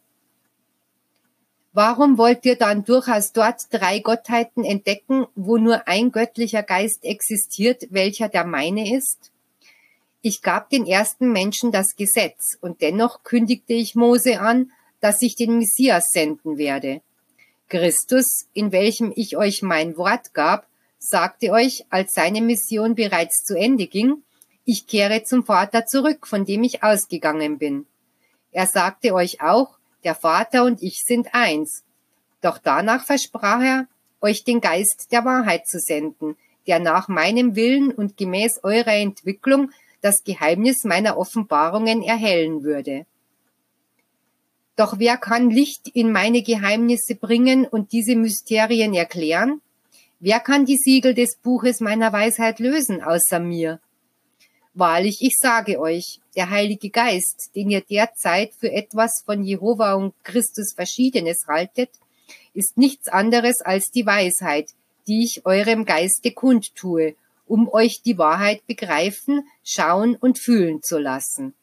Warum 1.71 2.17
wollt 2.17 2.45
ihr 2.45 2.55
dann 2.55 2.83
durchaus 2.83 3.31
dort 3.31 3.71
drei 3.71 3.99
Gottheiten 3.99 4.65
entdecken, 4.65 5.27
wo 5.35 5.57
nur 5.57 5.87
ein 5.87 6.11
göttlicher 6.11 6.63
Geist 6.63 7.03
existiert, 7.03 7.87
welcher 7.89 8.27
der 8.27 8.43
meine 8.43 8.95
ist? 8.95 9.31
Ich 10.21 10.41
gab 10.41 10.69
den 10.69 10.85
ersten 10.85 11.31
Menschen 11.31 11.71
das 11.71 11.95
Gesetz, 11.95 12.57
und 12.59 12.81
dennoch 12.81 13.23
kündigte 13.23 13.73
ich 13.73 13.95
Mose 13.95 14.41
an, 14.41 14.71
dass 14.99 15.21
ich 15.21 15.35
den 15.35 15.59
Messias 15.59 16.09
senden 16.09 16.57
werde. 16.57 17.01
Christus, 17.69 18.47
in 18.53 18.71
welchem 18.71 19.13
ich 19.15 19.37
euch 19.37 19.61
mein 19.61 19.95
Wort 19.95 20.33
gab, 20.33 20.67
sagte 20.97 21.51
euch, 21.51 21.85
als 21.89 22.13
seine 22.13 22.41
Mission 22.41 22.95
bereits 22.95 23.43
zu 23.43 23.55
Ende 23.55 23.87
ging, 23.87 24.23
ich 24.69 24.85
kehre 24.85 25.23
zum 25.23 25.43
Vater 25.43 25.87
zurück, 25.87 26.27
von 26.27 26.45
dem 26.45 26.63
ich 26.63 26.83
ausgegangen 26.83 27.57
bin. 27.57 27.87
Er 28.51 28.67
sagte 28.67 29.15
euch 29.15 29.41
auch, 29.41 29.79
der 30.03 30.13
Vater 30.13 30.63
und 30.63 30.83
ich 30.83 31.03
sind 31.03 31.33
eins. 31.33 31.83
Doch 32.41 32.59
danach 32.59 33.03
versprach 33.03 33.63
er, 33.63 33.87
euch 34.21 34.43
den 34.43 34.61
Geist 34.61 35.07
der 35.11 35.25
Wahrheit 35.25 35.65
zu 35.65 35.79
senden, 35.79 36.37
der 36.67 36.77
nach 36.77 37.07
meinem 37.07 37.55
Willen 37.55 37.91
und 37.91 38.15
gemäß 38.15 38.59
eurer 38.61 38.93
Entwicklung 38.93 39.71
das 40.01 40.23
Geheimnis 40.23 40.83
meiner 40.83 41.17
Offenbarungen 41.17 42.03
erhellen 42.03 42.61
würde. 42.61 43.07
Doch 44.75 44.99
wer 44.99 45.17
kann 45.17 45.49
Licht 45.49 45.87
in 45.87 46.11
meine 46.11 46.43
Geheimnisse 46.43 47.15
bringen 47.15 47.65
und 47.65 47.91
diese 47.91 48.15
Mysterien 48.15 48.93
erklären? 48.93 49.61
Wer 50.19 50.39
kann 50.39 50.65
die 50.65 50.77
Siegel 50.77 51.15
des 51.15 51.37
Buches 51.37 51.79
meiner 51.79 52.13
Weisheit 52.13 52.59
lösen 52.59 53.01
außer 53.01 53.39
mir? 53.39 53.79
Wahrlich, 54.79 55.21
ich 55.21 55.37
sage 55.37 55.77
euch, 55.77 56.21
der 56.37 56.51
Heilige 56.51 56.89
Geist, 56.89 57.53
den 57.53 57.69
ihr 57.69 57.81
derzeit 57.81 58.53
für 58.53 58.71
etwas 58.71 59.21
von 59.25 59.43
Jehova 59.43 59.95
und 59.95 60.13
Christus 60.23 60.71
Verschiedenes 60.71 61.47
haltet, 61.49 61.89
ist 62.53 62.77
nichts 62.77 63.09
anderes 63.09 63.59
als 63.59 63.91
die 63.91 64.05
Weisheit, 64.05 64.69
die 65.05 65.25
ich 65.25 65.45
eurem 65.45 65.83
Geiste 65.83 66.31
kundtue, 66.31 67.15
um 67.45 67.67
euch 67.67 68.03
die 68.03 68.17
Wahrheit 68.17 68.65
begreifen, 68.67 69.45
schauen 69.65 70.15
und 70.15 70.39
fühlen 70.39 70.81
zu 70.81 70.97
lassen. 70.97 71.53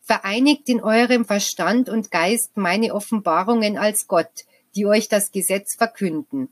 Vereinigt 0.00 0.70
in 0.70 0.82
eurem 0.82 1.26
Verstand 1.26 1.90
und 1.90 2.10
Geist 2.10 2.56
meine 2.56 2.94
Offenbarungen 2.94 3.76
als 3.76 4.06
Gott, 4.06 4.46
die 4.74 4.86
euch 4.86 5.08
das 5.08 5.30
Gesetz 5.30 5.74
verkünden, 5.74 6.48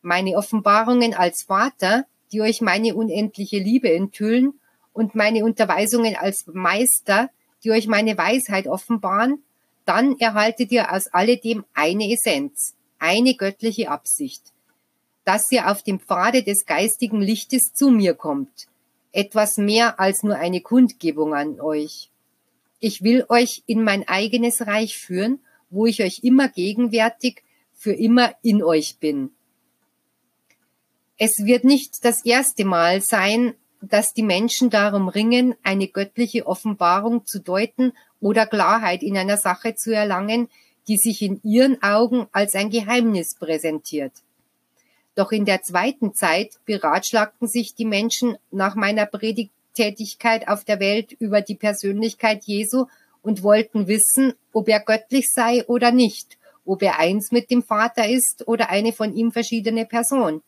meine 0.00 0.38
Offenbarungen 0.38 1.12
als 1.12 1.42
Vater, 1.42 2.06
die 2.34 2.42
euch 2.42 2.60
meine 2.60 2.94
unendliche 2.94 3.58
Liebe 3.58 3.90
enthüllen, 3.90 4.52
und 4.94 5.14
meine 5.14 5.44
Unterweisungen 5.44 6.16
als 6.16 6.46
Meister, 6.46 7.28
die 7.62 7.72
euch 7.72 7.86
meine 7.86 8.16
Weisheit 8.16 8.66
offenbaren, 8.66 9.42
dann 9.84 10.18
erhaltet 10.18 10.72
ihr 10.72 10.90
aus 10.90 11.08
alledem 11.08 11.64
eine 11.74 12.10
Essenz, 12.10 12.74
eine 12.98 13.34
göttliche 13.34 13.90
Absicht, 13.90 14.52
dass 15.24 15.50
ihr 15.52 15.70
auf 15.70 15.82
dem 15.82 16.00
Pfade 16.00 16.42
des 16.42 16.64
geistigen 16.64 17.20
Lichtes 17.20 17.74
zu 17.74 17.90
mir 17.90 18.14
kommt, 18.14 18.66
etwas 19.12 19.58
mehr 19.58 20.00
als 20.00 20.22
nur 20.22 20.36
eine 20.36 20.62
Kundgebung 20.62 21.34
an 21.34 21.60
euch. 21.60 22.10
Ich 22.80 23.02
will 23.02 23.26
euch 23.28 23.62
in 23.66 23.82
mein 23.82 24.08
eigenes 24.08 24.66
Reich 24.66 24.96
führen, 24.96 25.40
wo 25.70 25.86
ich 25.86 26.02
euch 26.02 26.20
immer 26.22 26.48
gegenwärtig, 26.48 27.42
für 27.74 27.92
immer 27.92 28.34
in 28.42 28.62
euch 28.62 28.98
bin. 28.98 29.30
Es 31.16 31.44
wird 31.44 31.62
nicht 31.62 32.04
das 32.04 32.24
erste 32.24 32.64
Mal 32.64 33.00
sein, 33.00 33.54
dass 33.80 34.14
die 34.14 34.22
Menschen 34.22 34.70
darum 34.70 35.08
ringen, 35.08 35.54
eine 35.62 35.86
göttliche 35.86 36.46
Offenbarung 36.46 37.24
zu 37.24 37.38
deuten 37.40 37.92
oder 38.20 38.46
Klarheit 38.46 39.02
in 39.02 39.16
einer 39.16 39.36
Sache 39.36 39.76
zu 39.76 39.94
erlangen, 39.94 40.48
die 40.88 40.96
sich 40.96 41.22
in 41.22 41.40
ihren 41.44 41.82
Augen 41.82 42.26
als 42.32 42.54
ein 42.54 42.70
Geheimnis 42.70 43.36
präsentiert. 43.38 44.12
Doch 45.14 45.30
in 45.30 45.44
der 45.44 45.62
zweiten 45.62 46.14
Zeit 46.14 46.54
beratschlagten 46.64 47.46
sich 47.46 47.74
die 47.74 47.84
Menschen 47.84 48.36
nach 48.50 48.74
meiner 48.74 49.06
Predigtätigkeit 49.06 50.48
auf 50.48 50.64
der 50.64 50.80
Welt 50.80 51.12
über 51.12 51.40
die 51.40 51.54
Persönlichkeit 51.54 52.42
Jesu 52.44 52.86
und 53.22 53.44
wollten 53.44 53.86
wissen, 53.86 54.34
ob 54.52 54.68
er 54.68 54.80
göttlich 54.80 55.30
sei 55.32 55.64
oder 55.66 55.92
nicht, 55.92 56.36
ob 56.64 56.82
er 56.82 56.98
eins 56.98 57.30
mit 57.30 57.50
dem 57.50 57.62
Vater 57.62 58.08
ist 58.08 58.48
oder 58.48 58.70
eine 58.70 58.92
von 58.92 59.14
ihm 59.14 59.30
verschiedene 59.30 59.86
Person. 59.86 60.42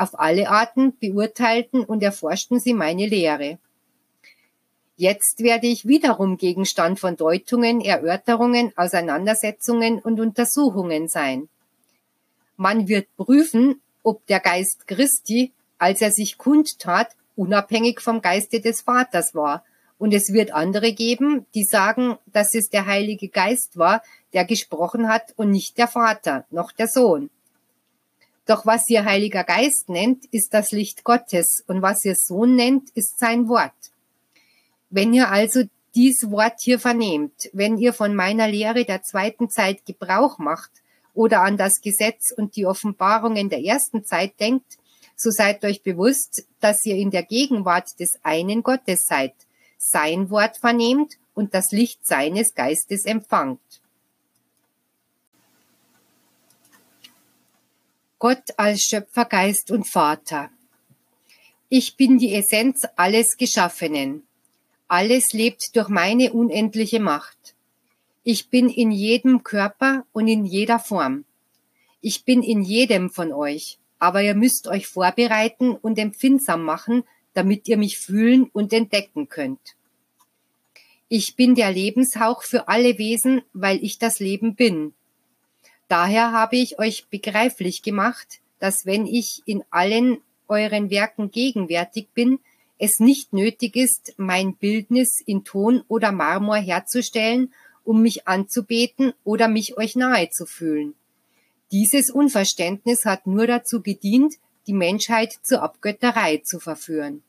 Auf 0.00 0.18
alle 0.18 0.48
Arten 0.48 0.96
beurteilten 0.98 1.84
und 1.84 2.02
erforschten 2.02 2.58
sie 2.58 2.72
meine 2.72 3.06
Lehre. 3.06 3.58
Jetzt 4.96 5.40
werde 5.40 5.66
ich 5.66 5.86
wiederum 5.86 6.38
Gegenstand 6.38 6.98
von 6.98 7.18
Deutungen, 7.18 7.82
Erörterungen, 7.82 8.72
Auseinandersetzungen 8.76 9.98
und 9.98 10.18
Untersuchungen 10.18 11.08
sein. 11.08 11.50
Man 12.56 12.88
wird 12.88 13.14
prüfen, 13.18 13.82
ob 14.02 14.24
der 14.24 14.40
Geist 14.40 14.86
Christi, 14.86 15.52
als 15.76 16.00
er 16.00 16.12
sich 16.12 16.38
kundtat, 16.38 17.14
unabhängig 17.36 18.00
vom 18.00 18.22
Geiste 18.22 18.62
des 18.62 18.80
Vaters 18.80 19.34
war. 19.34 19.64
Und 19.98 20.14
es 20.14 20.32
wird 20.32 20.50
andere 20.54 20.94
geben, 20.94 21.44
die 21.54 21.64
sagen, 21.64 22.16
dass 22.32 22.54
es 22.54 22.70
der 22.70 22.86
Heilige 22.86 23.28
Geist 23.28 23.76
war, 23.76 24.02
der 24.32 24.46
gesprochen 24.46 25.08
hat 25.08 25.34
und 25.36 25.50
nicht 25.50 25.76
der 25.76 25.88
Vater, 25.88 26.46
noch 26.50 26.72
der 26.72 26.88
Sohn. 26.88 27.28
Doch 28.50 28.66
was 28.66 28.90
ihr 28.90 29.04
Heiliger 29.04 29.44
Geist 29.44 29.88
nennt, 29.90 30.24
ist 30.32 30.54
das 30.54 30.72
Licht 30.72 31.04
Gottes 31.04 31.62
und 31.68 31.82
was 31.82 32.04
ihr 32.04 32.16
Sohn 32.16 32.56
nennt, 32.56 32.90
ist 32.96 33.16
sein 33.20 33.48
Wort. 33.48 33.92
Wenn 34.88 35.14
ihr 35.14 35.28
also 35.28 35.62
dies 35.94 36.28
Wort 36.32 36.54
hier 36.60 36.80
vernehmt, 36.80 37.48
wenn 37.52 37.78
ihr 37.78 37.92
von 37.92 38.12
meiner 38.12 38.48
Lehre 38.48 38.84
der 38.84 39.04
zweiten 39.04 39.50
Zeit 39.50 39.86
Gebrauch 39.86 40.38
macht 40.38 40.72
oder 41.14 41.42
an 41.42 41.58
das 41.58 41.80
Gesetz 41.80 42.32
und 42.36 42.56
die 42.56 42.66
Offenbarungen 42.66 43.50
der 43.50 43.62
ersten 43.62 44.04
Zeit 44.04 44.40
denkt, 44.40 44.78
so 45.14 45.30
seid 45.30 45.64
euch 45.64 45.84
bewusst, 45.84 46.44
dass 46.58 46.84
ihr 46.84 46.96
in 46.96 47.12
der 47.12 47.22
Gegenwart 47.22 48.00
des 48.00 48.18
einen 48.24 48.64
Gottes 48.64 49.04
seid, 49.06 49.34
sein 49.78 50.28
Wort 50.28 50.56
vernehmt 50.56 51.18
und 51.34 51.54
das 51.54 51.70
Licht 51.70 52.04
seines 52.04 52.52
Geistes 52.56 53.04
empfangt. 53.04 53.60
Gott 58.20 58.50
als 58.58 58.82
Schöpfergeist 58.82 59.70
und 59.70 59.88
Vater. 59.88 60.50
Ich 61.70 61.96
bin 61.96 62.18
die 62.18 62.34
Essenz 62.34 62.86
alles 62.96 63.38
Geschaffenen. 63.38 64.24
Alles 64.88 65.32
lebt 65.32 65.74
durch 65.74 65.88
meine 65.88 66.30
unendliche 66.34 67.00
Macht. 67.00 67.54
Ich 68.22 68.50
bin 68.50 68.68
in 68.68 68.90
jedem 68.90 69.42
Körper 69.42 70.04
und 70.12 70.28
in 70.28 70.44
jeder 70.44 70.78
Form. 70.78 71.24
Ich 72.02 72.26
bin 72.26 72.42
in 72.42 72.60
jedem 72.60 73.08
von 73.08 73.32
euch, 73.32 73.78
aber 73.98 74.20
ihr 74.22 74.34
müsst 74.34 74.68
euch 74.68 74.86
vorbereiten 74.86 75.74
und 75.74 75.98
empfindsam 75.98 76.62
machen, 76.62 77.04
damit 77.32 77.68
ihr 77.68 77.78
mich 77.78 77.98
fühlen 77.98 78.50
und 78.52 78.74
entdecken 78.74 79.30
könnt. 79.30 79.76
Ich 81.08 81.36
bin 81.36 81.54
der 81.54 81.72
Lebenshauch 81.72 82.42
für 82.42 82.68
alle 82.68 82.98
Wesen, 82.98 83.40
weil 83.54 83.82
ich 83.82 83.98
das 83.98 84.20
Leben 84.20 84.56
bin. 84.56 84.92
Daher 85.90 86.30
habe 86.30 86.54
ich 86.54 86.78
euch 86.78 87.08
begreiflich 87.08 87.82
gemacht, 87.82 88.38
dass 88.60 88.86
wenn 88.86 89.08
ich 89.08 89.42
in 89.44 89.64
allen 89.70 90.18
euren 90.46 90.88
Werken 90.88 91.32
gegenwärtig 91.32 92.06
bin, 92.14 92.38
es 92.78 93.00
nicht 93.00 93.32
nötig 93.32 93.74
ist, 93.74 94.14
mein 94.16 94.54
Bildnis 94.54 95.20
in 95.26 95.42
Ton 95.42 95.82
oder 95.88 96.12
Marmor 96.12 96.58
herzustellen, 96.58 97.52
um 97.82 98.02
mich 98.02 98.28
anzubeten 98.28 99.14
oder 99.24 99.48
mich 99.48 99.78
euch 99.78 99.96
nahe 99.96 100.30
zu 100.30 100.46
fühlen. 100.46 100.94
Dieses 101.72 102.08
Unverständnis 102.08 103.04
hat 103.04 103.26
nur 103.26 103.48
dazu 103.48 103.82
gedient, 103.82 104.36
die 104.68 104.74
Menschheit 104.74 105.40
zur 105.42 105.60
Abgötterei 105.60 106.36
zu 106.36 106.60
verführen. 106.60 107.24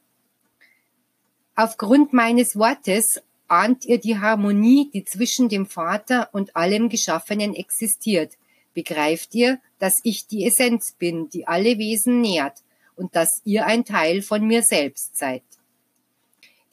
Aufgrund 1.55 2.13
meines 2.13 2.55
Wortes 2.55 3.23
ahnt 3.47 3.85
ihr 3.85 3.97
die 3.97 4.19
Harmonie, 4.19 4.91
die 4.93 5.03
zwischen 5.03 5.49
dem 5.49 5.65
Vater 5.65 6.29
und 6.31 6.55
allem 6.55 6.89
Geschaffenen 6.89 7.55
existiert. 7.55 8.33
Begreift 8.73 9.35
ihr, 9.35 9.59
dass 9.79 9.99
ich 10.03 10.27
die 10.27 10.45
Essenz 10.45 10.93
bin, 10.97 11.29
die 11.29 11.47
alle 11.47 11.77
Wesen 11.77 12.21
nährt 12.21 12.63
und 12.95 13.15
dass 13.15 13.41
ihr 13.45 13.65
ein 13.65 13.83
Teil 13.83 14.21
von 14.21 14.45
mir 14.45 14.63
selbst 14.63 15.17
seid. 15.17 15.43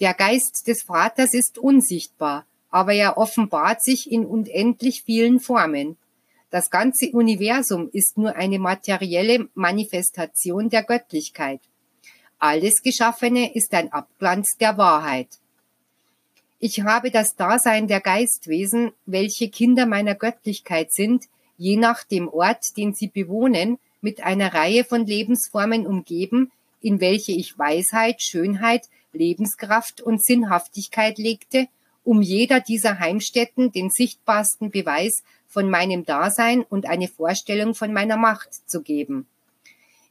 Der 0.00 0.14
Geist 0.14 0.69
des 0.69 0.83
Vaters 0.83 1.35
ist 1.35 1.59
unsichtbar, 1.59 2.47
aber 2.71 2.93
er 2.93 3.19
offenbart 3.19 3.83
sich 3.83 4.11
in 4.11 4.25
unendlich 4.25 5.02
vielen 5.02 5.40
Formen. 5.40 5.97
Das 6.50 6.71
ganze 6.71 7.11
Universum 7.11 7.90
ist 7.93 8.17
nur 8.17 8.37
eine 8.37 8.59
materielle 8.59 9.49
Manifestation 9.55 10.71
der 10.71 10.85
Göttlichkeit. 10.85 11.61
Alles 12.38 12.83
Geschaffene 12.83 13.55
ist 13.55 13.75
ein 13.75 13.93
Abglanz 13.93 14.57
der 14.59 14.78
Wahrheit. 14.78 15.28
Ich 16.61 16.81
habe 16.83 17.11
das 17.11 17.37
Dasein 17.37 17.88
der 17.88 18.00
Geistwesen, 18.00 18.93
welche 19.07 19.49
Kinder 19.49 19.87
meiner 19.87 20.14
Göttlichkeit 20.14 20.93
sind, 20.93 21.25
je 21.59 21.77
nach 21.77 22.05
dem 22.05 22.29
Ort, 22.29 22.77
den 22.77 22.95
sie 22.95 23.09
bewohnen, 23.09 23.79
mit 24.00 24.23
einer 24.23 24.55
Reihe 24.55 24.85
von 24.85 25.05
Lebensformen 25.05 25.87
umgeben, 25.87 26.50
in 26.81 27.00
welche 27.00 27.33
ich 27.33 27.59
Weisheit, 27.59 28.23
Schönheit, 28.23 28.88
Lebenskraft 29.12 30.00
und 30.00 30.25
Sinnhaftigkeit 30.25 31.19
legte, 31.19 31.67
um 32.05 32.23
jeder 32.23 32.61
dieser 32.61 33.00
Heimstätten 33.00 33.73
den 33.73 33.91
sichtbarsten 33.91 34.71
Beweis 34.71 35.23
von 35.47 35.69
meinem 35.69 36.05
Dasein 36.05 36.62
und 36.62 36.87
eine 36.87 37.09
Vorstellung 37.09 37.75
von 37.75 37.93
meiner 37.93 38.17
Macht 38.17 38.55
zu 38.71 38.83
geben. 38.83 39.27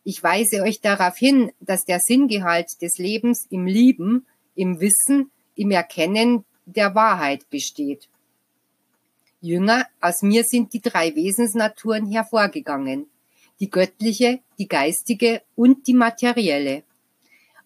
Ich 0.04 0.22
weise 0.22 0.62
euch 0.62 0.82
darauf 0.82 1.18
hin, 1.18 1.51
dass 1.60 1.86
der 1.86 2.00
Sinngehalt 2.00 2.82
des 2.82 2.98
Lebens 2.98 3.48
im 3.50 3.66
Lieben, 3.66 4.25
im 4.56 4.80
Wissen, 4.80 5.32
im 5.56 5.72
Erkennen 5.72 6.46
der 6.66 6.96
Wahrheit 6.96 7.50
besteht. 7.50 8.08
Jünger, 9.41 9.86
aus 10.01 10.24
mir 10.24 10.44
sind 10.44 10.74
die 10.74 10.82
drei 10.82 11.15
Wesensnaturen 11.15 12.12
hervorgegangen, 12.12 13.08
die 13.60 13.70
göttliche, 13.70 14.39
die 14.58 14.67
geistige 14.67 15.41
und 15.56 15.86
die 15.86 15.94
materielle. 15.94 16.84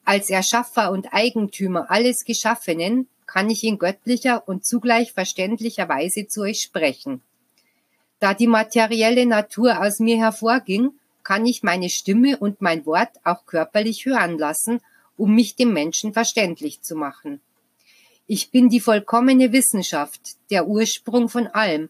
Als 0.04 0.30
Erschaffer 0.30 0.92
und 0.92 1.14
Eigentümer 1.14 1.90
alles 1.90 2.26
Geschaffenen 2.26 3.08
kann 3.26 3.50
ich 3.50 3.64
in 3.64 3.78
göttlicher 3.78 4.46
und 4.48 4.66
zugleich 4.66 5.14
verständlicher 5.14 5.88
Weise 5.88 6.28
zu 6.28 6.42
euch 6.42 6.62
sprechen. 6.62 7.22
Da 8.20 8.34
die 8.34 8.48
materielle 8.48 9.26
Natur 9.26 9.82
aus 9.82 10.00
mir 10.00 10.18
hervorging, 10.18 10.92
kann 11.24 11.46
ich 11.46 11.64
meine 11.64 11.90
Stimme 11.90 12.38
und 12.38 12.62
mein 12.62 12.86
Wort 12.86 13.12
auch 13.24 13.46
körperlich 13.46 14.06
hören 14.06 14.38
lassen, 14.38 14.82
um 15.16 15.34
mich 15.34 15.56
dem 15.56 15.72
Menschen 15.72 16.12
verständlich 16.12 16.82
zu 16.82 16.96
machen. 16.96 17.40
Ich 18.34 18.50
bin 18.50 18.70
die 18.70 18.80
vollkommene 18.80 19.52
Wissenschaft, 19.52 20.38
der 20.52 20.66
Ursprung 20.66 21.28
von 21.28 21.48
allem, 21.48 21.90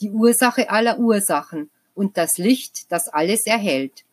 die 0.00 0.10
Ursache 0.10 0.70
aller 0.70 1.00
Ursachen 1.00 1.68
und 1.96 2.16
das 2.16 2.38
Licht, 2.38 2.92
das 2.92 3.08
alles 3.08 3.44
erhält. 3.44 4.04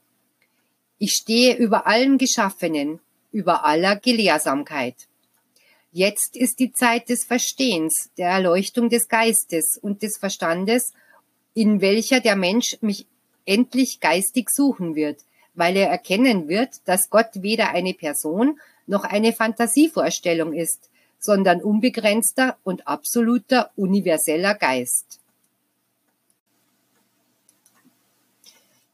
Ich 0.97 1.11
stehe 1.11 1.55
über 1.55 1.85
allem 1.85 2.17
Geschaffenen, 2.17 2.99
über 3.31 3.63
aller 3.63 3.95
Gelehrsamkeit. 3.95 4.95
Jetzt 5.91 6.35
ist 6.35 6.57
die 6.57 6.71
Zeit 6.71 7.09
des 7.09 7.25
Verstehens, 7.25 8.09
der 8.17 8.29
Erleuchtung 8.29 8.89
des 8.89 9.07
Geistes 9.07 9.77
und 9.79 10.01
des 10.01 10.17
Verstandes 10.17 10.93
in 11.53 11.79
welcher 11.79 12.21
der 12.21 12.35
Mensch 12.35 12.79
mich 12.81 13.05
endlich 13.45 13.99
geistig 13.99 14.49
suchen 14.49 14.95
wird, 14.95 15.19
weil 15.53 15.77
er 15.77 15.89
erkennen 15.89 16.47
wird, 16.47 16.81
dass 16.85 17.11
Gott 17.11 17.29
weder 17.35 17.69
eine 17.69 17.93
Person 17.93 18.59
noch 18.87 19.03
eine 19.03 19.31
Fantasievorstellung 19.31 20.53
ist, 20.53 20.89
sondern 21.19 21.61
unbegrenzter 21.61 22.57
und 22.63 22.87
absoluter 22.87 23.71
universeller 23.75 24.55
Geist. 24.55 25.19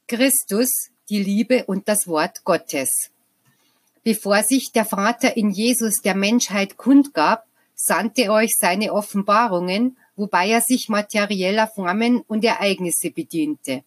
Christus, 0.07 0.89
die 1.09 1.23
Liebe 1.23 1.65
und 1.65 1.88
das 1.88 2.07
Wort 2.07 2.43
Gottes. 2.43 2.89
Bevor 4.03 4.43
sich 4.43 4.71
der 4.73 4.86
Vater 4.86 5.38
in 5.38 5.49
Jesus 5.49 6.01
der 6.01 6.15
Menschheit 6.15 6.77
kundgab, 6.77 7.45
sandte 7.75 8.23
er 8.23 8.33
euch 8.33 8.51
seine 8.59 8.93
Offenbarungen 8.93 9.97
wobei 10.15 10.49
er 10.49 10.62
sich 10.62 10.89
materieller 10.89 11.67
Formen 11.67 12.21
und 12.27 12.43
Ereignisse 12.43 13.12
bediente. 13.12 13.83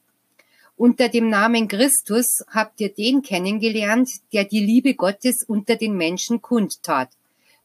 Unter 0.76 1.08
dem 1.08 1.30
Namen 1.30 1.68
Christus 1.68 2.44
habt 2.48 2.80
ihr 2.80 2.92
den 2.92 3.22
kennengelernt, 3.22 4.10
der 4.32 4.44
die 4.44 4.60
Liebe 4.60 4.94
Gottes 4.94 5.44
unter 5.46 5.76
den 5.76 5.96
Menschen 5.96 6.42
kundtat. 6.42 7.08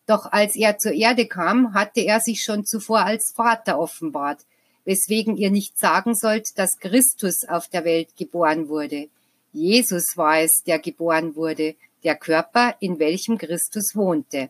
Doch 0.07 0.31
als 0.31 0.55
er 0.55 0.77
zur 0.77 0.93
Erde 0.93 1.27
kam, 1.27 1.73
hatte 1.73 2.01
er 2.01 2.19
sich 2.19 2.43
schon 2.43 2.65
zuvor 2.65 3.05
als 3.05 3.33
Vater 3.35 3.79
offenbart, 3.79 4.41
weswegen 4.85 5.37
ihr 5.37 5.51
nicht 5.51 5.77
sagen 5.77 6.15
sollt, 6.15 6.57
dass 6.57 6.79
Christus 6.79 7.47
auf 7.47 7.67
der 7.67 7.85
Welt 7.85 8.15
geboren 8.17 8.67
wurde. 8.67 9.09
Jesus 9.53 10.15
war 10.15 10.39
es, 10.39 10.63
der 10.65 10.79
geboren 10.79 11.35
wurde, 11.35 11.75
der 12.03 12.15
Körper, 12.15 12.75
in 12.79 12.99
welchem 12.99 13.37
Christus 13.37 13.95
wohnte. 13.95 14.49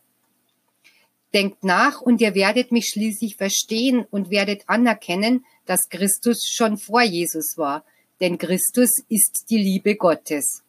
Denkt 1.33 1.63
nach 1.63 2.01
und 2.01 2.21
ihr 2.21 2.35
werdet 2.35 2.71
mich 2.71 2.87
schließlich 2.87 3.37
verstehen 3.37 4.05
und 4.09 4.29
werdet 4.29 4.63
anerkennen, 4.67 5.45
dass 5.65 5.89
Christus 5.89 6.45
schon 6.45 6.77
vor 6.77 7.01
Jesus 7.01 7.57
war, 7.57 7.85
denn 8.19 8.37
Christus 8.37 8.91
ist 9.07 9.45
die 9.49 9.57
Liebe 9.57 9.95
Gottes. 9.95 10.63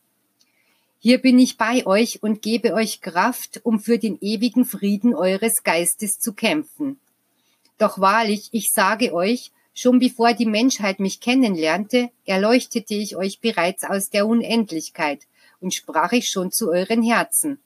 Hier 1.05 1.19
bin 1.19 1.41
ich 1.41 1.57
bei 1.57 1.85
euch 1.85 2.23
und 2.23 2.43
gebe 2.43 2.75
euch 2.75 3.01
Kraft, 3.01 3.61
um 3.65 3.81
für 3.81 3.99
den 3.99 4.19
ewigen 4.21 4.65
Frieden 4.65 5.17
eures 5.17 5.65
Geistes 5.65 6.21
zu 6.21 6.33
kämpfen. 6.33 7.01
Doch 7.77 7.99
wahrlich, 7.99 8.51
ich 8.53 8.69
sage 8.73 9.13
euch, 9.13 9.51
schon 9.75 9.99
bevor 9.99 10.33
die 10.33 10.47
Menschheit 10.47 11.01
mich 11.01 11.19
kennenlernte, 11.19 12.11
erleuchtete 12.25 12.95
ich 12.95 13.17
euch 13.17 13.41
bereits 13.41 13.83
aus 13.83 14.11
der 14.11 14.29
Unendlichkeit 14.29 15.23
und 15.59 15.75
sprach 15.75 16.13
ich 16.13 16.29
schon 16.29 16.53
zu 16.53 16.71
euren 16.71 17.03
Herzen. 17.03 17.59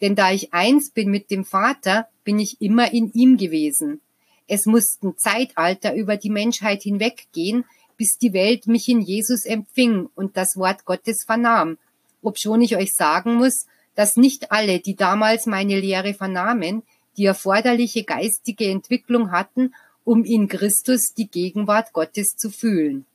Denn 0.00 0.14
da 0.14 0.32
ich 0.32 0.54
eins 0.54 0.92
bin 0.92 1.10
mit 1.10 1.30
dem 1.30 1.44
Vater, 1.44 2.08
bin 2.24 2.38
ich 2.38 2.62
immer 2.62 2.90
in 2.90 3.12
ihm 3.12 3.36
gewesen. 3.36 4.00
Es 4.48 4.64
mussten 4.64 5.18
Zeitalter 5.18 5.94
über 5.94 6.16
die 6.16 6.30
Menschheit 6.30 6.84
hinweggehen, 6.84 7.66
bis 7.98 8.16
die 8.16 8.32
Welt 8.32 8.66
mich 8.66 8.88
in 8.88 9.02
Jesus 9.02 9.44
empfing 9.44 10.08
und 10.14 10.38
das 10.38 10.56
Wort 10.56 10.86
Gottes 10.86 11.24
vernahm, 11.24 11.76
obschon 12.22 12.60
ich 12.62 12.76
euch 12.76 12.92
sagen 12.92 13.34
muss, 13.34 13.66
dass 13.94 14.16
nicht 14.16 14.52
alle, 14.52 14.80
die 14.80 14.96
damals 14.96 15.46
meine 15.46 15.78
Lehre 15.78 16.14
vernahmen, 16.14 16.82
die 17.16 17.26
erforderliche 17.26 18.04
geistige 18.04 18.68
Entwicklung 18.68 19.32
hatten, 19.32 19.74
um 20.04 20.24
in 20.24 20.48
Christus 20.48 21.12
die 21.16 21.28
Gegenwart 21.28 21.92
Gottes 21.92 22.36
zu 22.36 22.50
fühlen. 22.50 23.06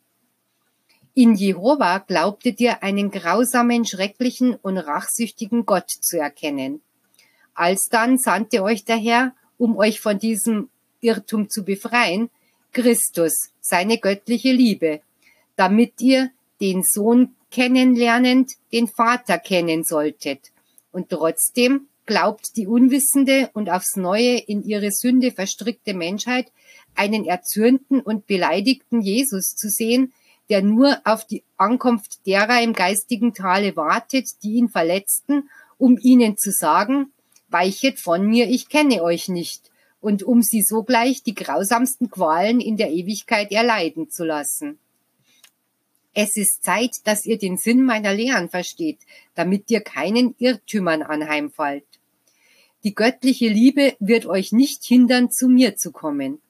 In 1.14 1.34
Jehova 1.34 1.98
glaubtet 1.98 2.60
ihr 2.60 2.84
einen 2.84 3.10
grausamen, 3.10 3.86
schrecklichen 3.86 4.54
und 4.54 4.78
rachsüchtigen 4.78 5.66
Gott 5.66 5.90
zu 5.90 6.20
erkennen. 6.20 6.82
Alsdann 7.56 8.20
sandte 8.20 8.62
euch 8.62 8.86
der 8.86 8.98
Herr, 8.98 9.34
um 9.58 9.78
euch 9.78 10.00
von 10.00 10.20
diesem 10.20 10.70
Irrtum 11.02 11.50
zu 11.50 11.64
befreien, 11.64 12.30
Christus, 12.72 13.50
seine 13.60 13.98
göttliche 13.98 14.52
Liebe, 14.52 15.02
damit 15.56 16.00
ihr 16.02 16.30
den 16.62 16.84
Sohn 16.84 17.36
kennenlernend 17.52 18.54
den 18.72 18.88
Vater 18.88 19.38
kennen 19.38 19.84
solltet. 19.84 20.52
Und 20.92 21.10
trotzdem 21.10 21.88
glaubt 22.06 22.56
die 22.56 22.68
unwissende 22.68 23.50
und 23.54 23.70
aufs 23.70 23.96
neue 23.96 24.38
in 24.38 24.64
ihre 24.64 24.92
Sünde 24.92 25.32
verstrickte 25.32 25.94
Menschheit, 25.94 26.52
einen 26.96 27.26
erzürnten 27.26 28.00
und 28.00 28.26
beleidigten 28.28 29.02
Jesus 29.02 29.56
zu 29.56 29.70
sehen, 29.70 30.14
der 30.50 30.62
nur 30.62 31.00
auf 31.04 31.26
die 31.26 31.44
Ankunft 31.58 32.26
derer 32.26 32.62
im 32.62 32.74
geistigen 32.74 33.34
Tale 33.34 33.76
wartet, 33.76 34.28
die 34.44 34.54
ihn 34.54 34.70
verletzten, 34.70 35.50
um 35.78 35.98
ihnen 36.02 36.38
zu 36.38 36.52
sagen, 36.52 37.12
weichet 37.50 38.00
von 38.00 38.26
mir, 38.26 38.50
ich 38.50 38.70
kenne 38.70 39.04
euch 39.04 39.30
nicht, 39.30 39.70
und 40.00 40.24
um 40.24 40.42
sie 40.42 40.62
sogleich 40.62 41.24
die 41.24 41.36
grausamsten 41.36 42.10
Qualen 42.10 42.60
in 42.62 42.78
der 42.78 42.92
Ewigkeit 42.92 43.52
erleiden 43.52 44.10
zu 44.10 44.24
lassen. 44.24 44.80
Es 46.20 46.36
ist 46.36 46.64
Zeit, 46.64 46.96
dass 47.04 47.28
ihr 47.28 47.38
den 47.38 47.58
Sinn 47.58 47.86
meiner 47.86 48.12
Lehren 48.12 48.50
versteht, 48.50 48.98
damit 49.36 49.70
ihr 49.70 49.82
keinen 49.82 50.34
Irrtümern 50.40 51.04
anheimfallt. 51.04 51.86
Die 52.84 52.96
göttliche 52.96 53.48
Liebe 53.48 53.96
wird 54.00 54.26
euch 54.26 54.52
nicht 54.52 54.84
hindern, 54.84 55.30
zu 55.30 55.48
mir 55.48 55.76
zu 55.76 55.92
kommen. 55.92 56.42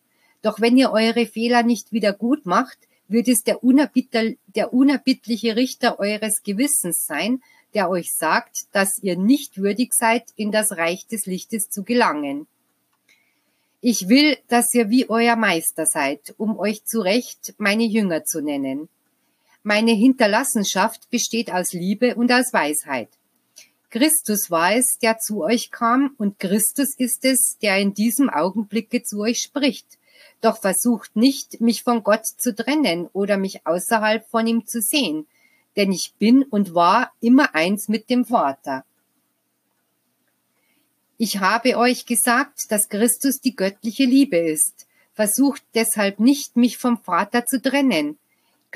Doch 0.41 0.62
wenn 0.62 0.77
ihr 0.77 0.91
eure 0.91 1.25
Fehler 1.25 1.63
nicht 1.63 1.91
wieder 1.91 2.13
gut 2.13 2.45
macht, 2.45 2.77
wird 3.10 3.27
es 3.27 3.43
der, 3.43 3.60
der 4.56 4.73
unerbittliche 4.73 5.58
Richter 5.58 5.99
eures 5.99 6.43
Gewissens 6.43 7.06
sein, 7.06 7.41
der 7.73 7.89
euch 7.89 8.13
sagt, 8.13 8.67
dass 8.71 8.99
ihr 8.99 9.17
nicht 9.17 9.58
würdig 9.58 9.93
seid, 9.93 10.27
in 10.38 10.53
das 10.53 10.77
Reich 10.77 11.08
des 11.08 11.25
Lichtes 11.25 11.69
zu 11.69 11.84
gelangen. 11.84 12.47
Ich 13.82 14.08
will, 14.08 14.38
dass 14.47 14.73
ihr 14.73 14.89
wie 14.89 15.10
euer 15.10 15.36
Meister 15.36 15.86
seid, 15.86 16.34
um 16.38 16.58
euch 16.58 16.86
zu 16.86 17.01
Recht 17.01 17.53
meine 17.58 17.84
Jünger 17.84 18.23
zu 18.23 18.39
nennen. 18.39 18.88
Meine 19.69 19.91
Hinterlassenschaft 19.91 21.10
besteht 21.10 21.51
aus 21.51 21.73
Liebe 21.73 22.15
und 22.15 22.32
aus 22.32 22.53
Weisheit. 22.53 23.10
Christus 23.89 24.49
war 24.49 24.73
es, 24.73 24.97
der 25.01 25.17
zu 25.17 25.43
euch 25.43 25.71
kam, 25.71 26.15
und 26.17 26.39
Christus 26.39 26.95
ist 26.97 27.25
es, 27.25 27.58
der 27.62 27.77
in 27.77 27.93
diesem 27.93 28.30
Augenblicke 28.30 29.03
zu 29.03 29.19
euch 29.19 29.39
spricht. 29.39 29.86
Doch 30.39 30.58
versucht 30.58 31.17
nicht, 31.17 31.60
mich 31.60 31.84
von 31.84 32.01
Gott 32.01 32.25
zu 32.25 32.56
trennen 32.56 33.10
oder 33.12 33.36
mich 33.36 33.67
außerhalb 33.67 34.25
von 34.30 34.47
ihm 34.47 34.65
zu 34.65 34.80
sehen, 34.80 35.27
denn 35.75 35.91
ich 35.91 36.13
bin 36.17 36.43
und 36.43 36.73
war 36.73 37.12
immer 37.19 37.53
eins 37.53 37.89
mit 37.89 38.10
dem 38.10 38.23
Vater. 38.23 38.86
Ich 41.17 41.39
habe 41.39 41.75
euch 41.75 42.06
gesagt, 42.06 42.71
dass 42.71 42.88
Christus 42.88 43.41
die 43.41 43.58
göttliche 43.58 44.06
Liebe 44.06 44.38
ist. 44.38 44.88
Versucht 45.13 45.63
deshalb 45.75 46.21
nicht, 46.21 46.56
mich 46.56 46.77
vom 46.77 47.03
Vater 47.03 47.45
zu 47.45 47.62
trennen. 47.62 48.17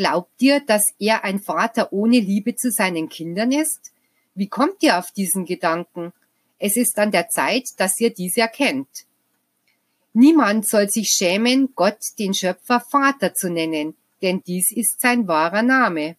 Glaubt 0.01 0.41
ihr, 0.41 0.61
dass 0.61 0.95
er 0.97 1.23
ein 1.23 1.39
Vater 1.39 1.93
ohne 1.93 2.19
Liebe 2.19 2.55
zu 2.55 2.71
seinen 2.71 3.07
Kindern 3.07 3.51
ist? 3.51 3.91
Wie 4.33 4.47
kommt 4.47 4.81
ihr 4.81 4.97
auf 4.97 5.11
diesen 5.11 5.45
Gedanken? 5.45 6.11
Es 6.57 6.75
ist 6.75 6.97
an 6.97 7.11
der 7.11 7.29
Zeit, 7.29 7.65
dass 7.77 7.99
ihr 7.99 8.09
dies 8.09 8.35
erkennt. 8.35 8.87
Niemand 10.13 10.67
soll 10.67 10.89
sich 10.89 11.09
schämen, 11.09 11.69
Gott, 11.75 11.99
den 12.17 12.33
Schöpfer, 12.33 12.79
Vater 12.79 13.35
zu 13.35 13.51
nennen, 13.51 13.93
denn 14.23 14.41
dies 14.41 14.71
ist 14.71 14.99
sein 14.99 15.27
wahrer 15.27 15.61
Name. 15.61 16.15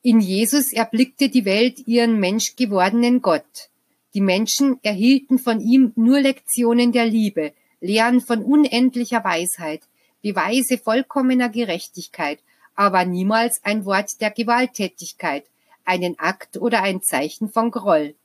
In 0.00 0.20
Jesus 0.20 0.72
erblickte 0.72 1.28
die 1.28 1.44
Welt 1.44 1.86
ihren 1.86 2.18
menschgewordenen 2.18 3.20
Gott. 3.20 3.68
Die 4.14 4.22
Menschen 4.22 4.78
erhielten 4.82 5.38
von 5.38 5.60
ihm 5.60 5.92
nur 5.96 6.20
Lektionen 6.20 6.92
der 6.92 7.04
Liebe, 7.04 7.52
Lehren 7.82 8.22
von 8.22 8.42
unendlicher 8.42 9.22
Weisheit, 9.22 9.82
Beweise 10.26 10.76
vollkommener 10.76 11.48
Gerechtigkeit, 11.50 12.40
aber 12.74 13.04
niemals 13.04 13.60
ein 13.62 13.84
Wort 13.84 14.20
der 14.20 14.32
Gewalttätigkeit, 14.32 15.44
einen 15.84 16.18
Akt 16.18 16.56
oder 16.56 16.82
ein 16.82 17.00
Zeichen 17.00 17.48
von 17.48 17.70
Groll. 17.70 18.16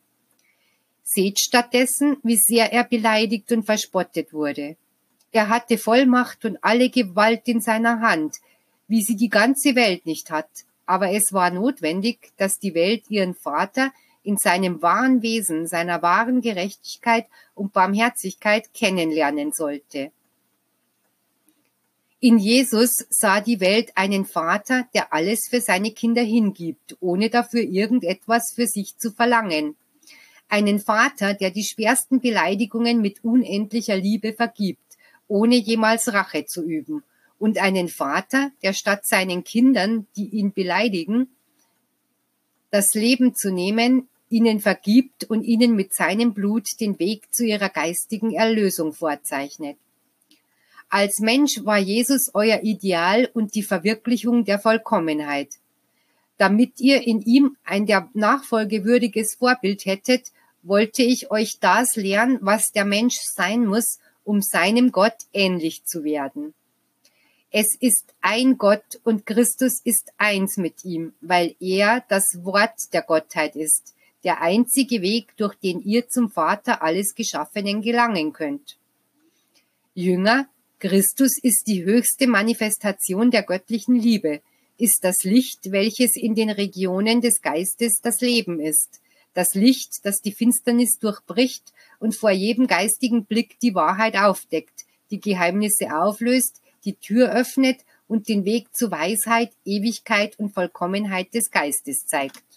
Seht 1.03 1.39
stattdessen, 1.39 2.17
wie 2.23 2.37
sehr 2.37 2.73
er 2.73 2.85
beleidigt 2.85 3.51
und 3.51 3.67
verspottet 3.67 4.33
wurde. 4.33 4.77
Er 5.31 5.49
hatte 5.49 5.77
Vollmacht 5.77 6.43
und 6.43 6.57
alle 6.63 6.89
Gewalt 6.89 7.47
in 7.47 7.61
seiner 7.61 7.99
Hand, 8.01 8.37
wie 8.87 9.03
sie 9.03 9.15
die 9.15 9.29
ganze 9.29 9.75
Welt 9.75 10.07
nicht 10.07 10.31
hat, 10.31 10.49
aber 10.87 11.11
es 11.11 11.33
war 11.33 11.51
notwendig, 11.51 12.31
dass 12.37 12.57
die 12.57 12.73
Welt 12.73 13.03
ihren 13.11 13.35
Vater 13.35 13.91
in 14.23 14.37
seinem 14.37 14.81
wahren 14.81 15.21
Wesen, 15.21 15.67
seiner 15.67 16.01
wahren 16.01 16.41
Gerechtigkeit 16.41 17.27
und 17.53 17.73
Barmherzigkeit 17.73 18.73
kennenlernen 18.73 19.51
sollte. 19.51 20.11
In 22.23 22.38
Jesus 22.38 23.03
sah 23.10 23.41
die 23.41 23.60
Welt 23.60 23.93
einen 23.95 24.25
Vater, 24.25 24.88
der 24.93 25.12
alles 25.12 25.47
für 25.49 25.60
seine 25.60 25.89
Kinder 25.89 26.21
hingibt, 26.21 26.95
ohne 26.99 27.31
dafür 27.31 27.62
irgendetwas 27.62 28.53
für 28.53 28.67
sich 28.67 28.95
zu 28.95 29.12
verlangen. 29.12 29.75
Einen 30.47 30.79
Vater, 30.79 31.34
der 31.34 31.49
die 31.49 31.63
schwersten 31.63 32.21
Beleidigungen 32.21 33.01
mit 33.01 33.23
unendlicher 33.23 33.97
Liebe 33.97 34.34
vergibt, 34.34 34.99
ohne 35.27 35.55
jemals 35.55 36.13
Rache 36.13 36.45
zu 36.45 36.63
üben. 36.63 37.01
Und 37.39 37.57
einen 37.57 37.88
Vater, 37.88 38.51
der 38.62 38.73
statt 38.73 39.07
seinen 39.07 39.43
Kindern, 39.43 40.05
die 40.15 40.29
ihn 40.29 40.53
beleidigen, 40.53 41.27
das 42.69 42.93
Leben 42.93 43.34
zu 43.34 43.51
nehmen, 43.51 44.07
ihnen 44.29 44.60
vergibt 44.60 45.23
und 45.23 45.41
ihnen 45.41 45.75
mit 45.75 45.95
seinem 45.95 46.36
Blut 46.36 46.67
den 46.79 46.99
Weg 46.99 47.34
zu 47.34 47.43
ihrer 47.43 47.69
geistigen 47.69 48.31
Erlösung 48.31 48.93
vorzeichnet. 48.93 49.77
Als 50.93 51.19
Mensch 51.19 51.63
war 51.63 51.77
Jesus 51.77 52.32
euer 52.34 52.63
Ideal 52.63 53.30
und 53.34 53.56
die 53.56 53.63
Verwirklichung 53.63 54.43
der 54.43 54.60
Vollkommenheit. 54.60 55.47
Damit 56.38 56.82
ihr 56.82 57.08
in 57.08 57.21
ihm 57.21 57.56
ein 57.63 57.86
der 57.86 58.10
Nachfolge 58.13 58.84
würdiges 58.84 59.36
Vorbild 59.36 59.86
hättet, 59.86 60.34
wollte 60.63 61.01
ich 61.01 61.32
euch 61.32 61.60
das 61.62 61.95
lehren, 61.95 62.39
was 62.41 62.73
der 62.73 62.84
Mensch 62.84 63.19
sein 63.21 63.65
muss, 63.65 63.99
um 64.25 64.41
seinem 64.41 64.91
Gott 64.91 65.15
ähnlich 65.32 65.86
zu 65.86 66.04
werden. 66.04 66.54
Es 67.51 67.73
ist 67.80 68.13
ein 68.19 68.58
Gott 68.58 68.99
und 69.06 69.25
Christus 69.25 69.80
ist 69.86 70.12
eins 70.17 70.58
mit 70.58 70.84
ihm, 70.84 71.13
weil 71.21 71.56
er 71.62 72.04
das 72.10 72.43
Wort 72.43 72.91
der 72.91 73.04
Gottheit 73.04 73.56
ist, 73.56 73.95
der 74.25 74.41
einzige 74.41 75.01
Weg, 75.01 75.38
durch 75.38 75.56
den 75.56 75.80
ihr 75.80 76.10
zum 76.10 76.30
Vater 76.30 76.84
alles 76.84 77.15
Geschaffenen 77.15 77.82
gelangen 77.82 78.34
könnt. 78.34 78.77
Jünger, 79.93 80.47
Christus 80.81 81.37
ist 81.39 81.67
die 81.67 81.83
höchste 81.83 82.25
Manifestation 82.25 83.29
der 83.29 83.43
göttlichen 83.43 83.93
Liebe, 83.93 84.41
ist 84.79 85.03
das 85.03 85.23
Licht, 85.23 85.71
welches 85.71 86.15
in 86.15 86.33
den 86.33 86.49
Regionen 86.49 87.21
des 87.21 87.43
Geistes 87.43 88.01
das 88.01 88.19
Leben 88.19 88.59
ist, 88.59 88.99
das 89.35 89.53
Licht, 89.53 90.03
das 90.05 90.21
die 90.21 90.31
Finsternis 90.31 90.97
durchbricht 90.97 91.71
und 91.99 92.15
vor 92.15 92.31
jedem 92.31 92.65
geistigen 92.65 93.25
Blick 93.25 93.59
die 93.59 93.75
Wahrheit 93.75 94.17
aufdeckt, 94.17 94.85
die 95.11 95.19
Geheimnisse 95.19 95.95
auflöst, 95.95 96.61
die 96.83 96.95
Tür 96.95 97.31
öffnet 97.31 97.81
und 98.07 98.27
den 98.27 98.43
Weg 98.43 98.75
zu 98.75 98.89
Weisheit, 98.89 99.51
Ewigkeit 99.63 100.39
und 100.39 100.51
Vollkommenheit 100.51 101.31
des 101.35 101.51
Geistes 101.51 102.07
zeigt. 102.07 102.50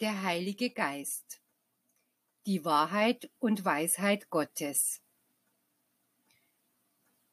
Der 0.00 0.22
Heilige 0.22 0.70
Geist. 0.70 1.42
Die 2.46 2.64
Wahrheit 2.64 3.28
und 3.38 3.66
Weisheit 3.66 4.30
Gottes. 4.30 5.02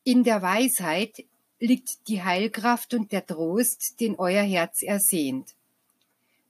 In 0.03 0.25
der 0.25 0.41
Weisheit 0.41 1.23
liegt 1.61 2.09
die 2.09 2.23
Heilkraft 2.23 2.93
und 2.93 3.13
der 3.13 3.25
Trost, 3.25 4.01
den 4.01 4.15
euer 4.19 4.43
Herz 4.43 4.81
ersehnt. 4.81 5.55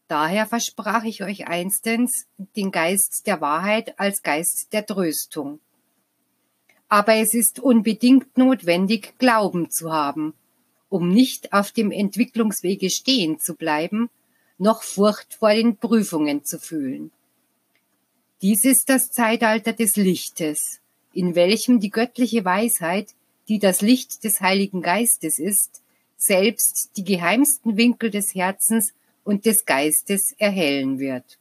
Daher 0.08 0.48
versprach 0.48 1.04
ich 1.04 1.22
euch 1.22 1.48
einstens 1.48 2.26
den 2.56 2.72
Geist 2.72 3.28
der 3.28 3.40
Wahrheit 3.40 4.00
als 4.00 4.24
Geist 4.24 4.70
der 4.72 4.88
Tröstung. 4.88 5.60
Aber 6.90 7.14
es 7.14 7.36
ist 7.36 7.60
unbedingt 7.60 8.40
notwendig, 8.40 9.20
Glauben 9.20 9.70
zu 9.70 9.94
haben, 9.94 10.34
um 10.90 11.10
nicht 11.10 11.54
auf 11.54 11.72
dem 11.72 11.92
Entwicklungswege 11.92 12.90
stehen 12.90 13.40
zu 13.40 13.54
bleiben, 13.54 14.10
noch 14.58 14.84
Furcht 14.84 15.36
vor 15.36 15.54
den 15.54 15.78
Prüfungen 15.78 16.44
zu 16.44 16.60
fühlen. 16.60 17.12
Dies 18.42 18.66
ist 18.66 18.90
das 18.90 19.12
Zeitalter 19.12 19.74
des 19.74 19.96
Lichtes, 19.96 20.80
in 21.14 21.36
welchem 21.36 21.80
die 21.80 21.90
göttliche 21.90 22.46
Weisheit, 22.46 23.16
die 23.48 23.60
das 23.60 23.82
Licht 23.82 24.24
des 24.24 24.42
Heiligen 24.42 24.82
Geistes 24.82 25.40
ist, 25.40 25.82
selbst 26.18 26.92
die 26.98 27.04
geheimsten 27.04 27.78
Winkel 27.78 28.12
des 28.12 28.36
Herzens 28.36 28.94
und 29.24 29.46
des 29.46 29.66
Geistes 29.66 30.34
erhellen 30.38 31.00
wird. 31.00 31.37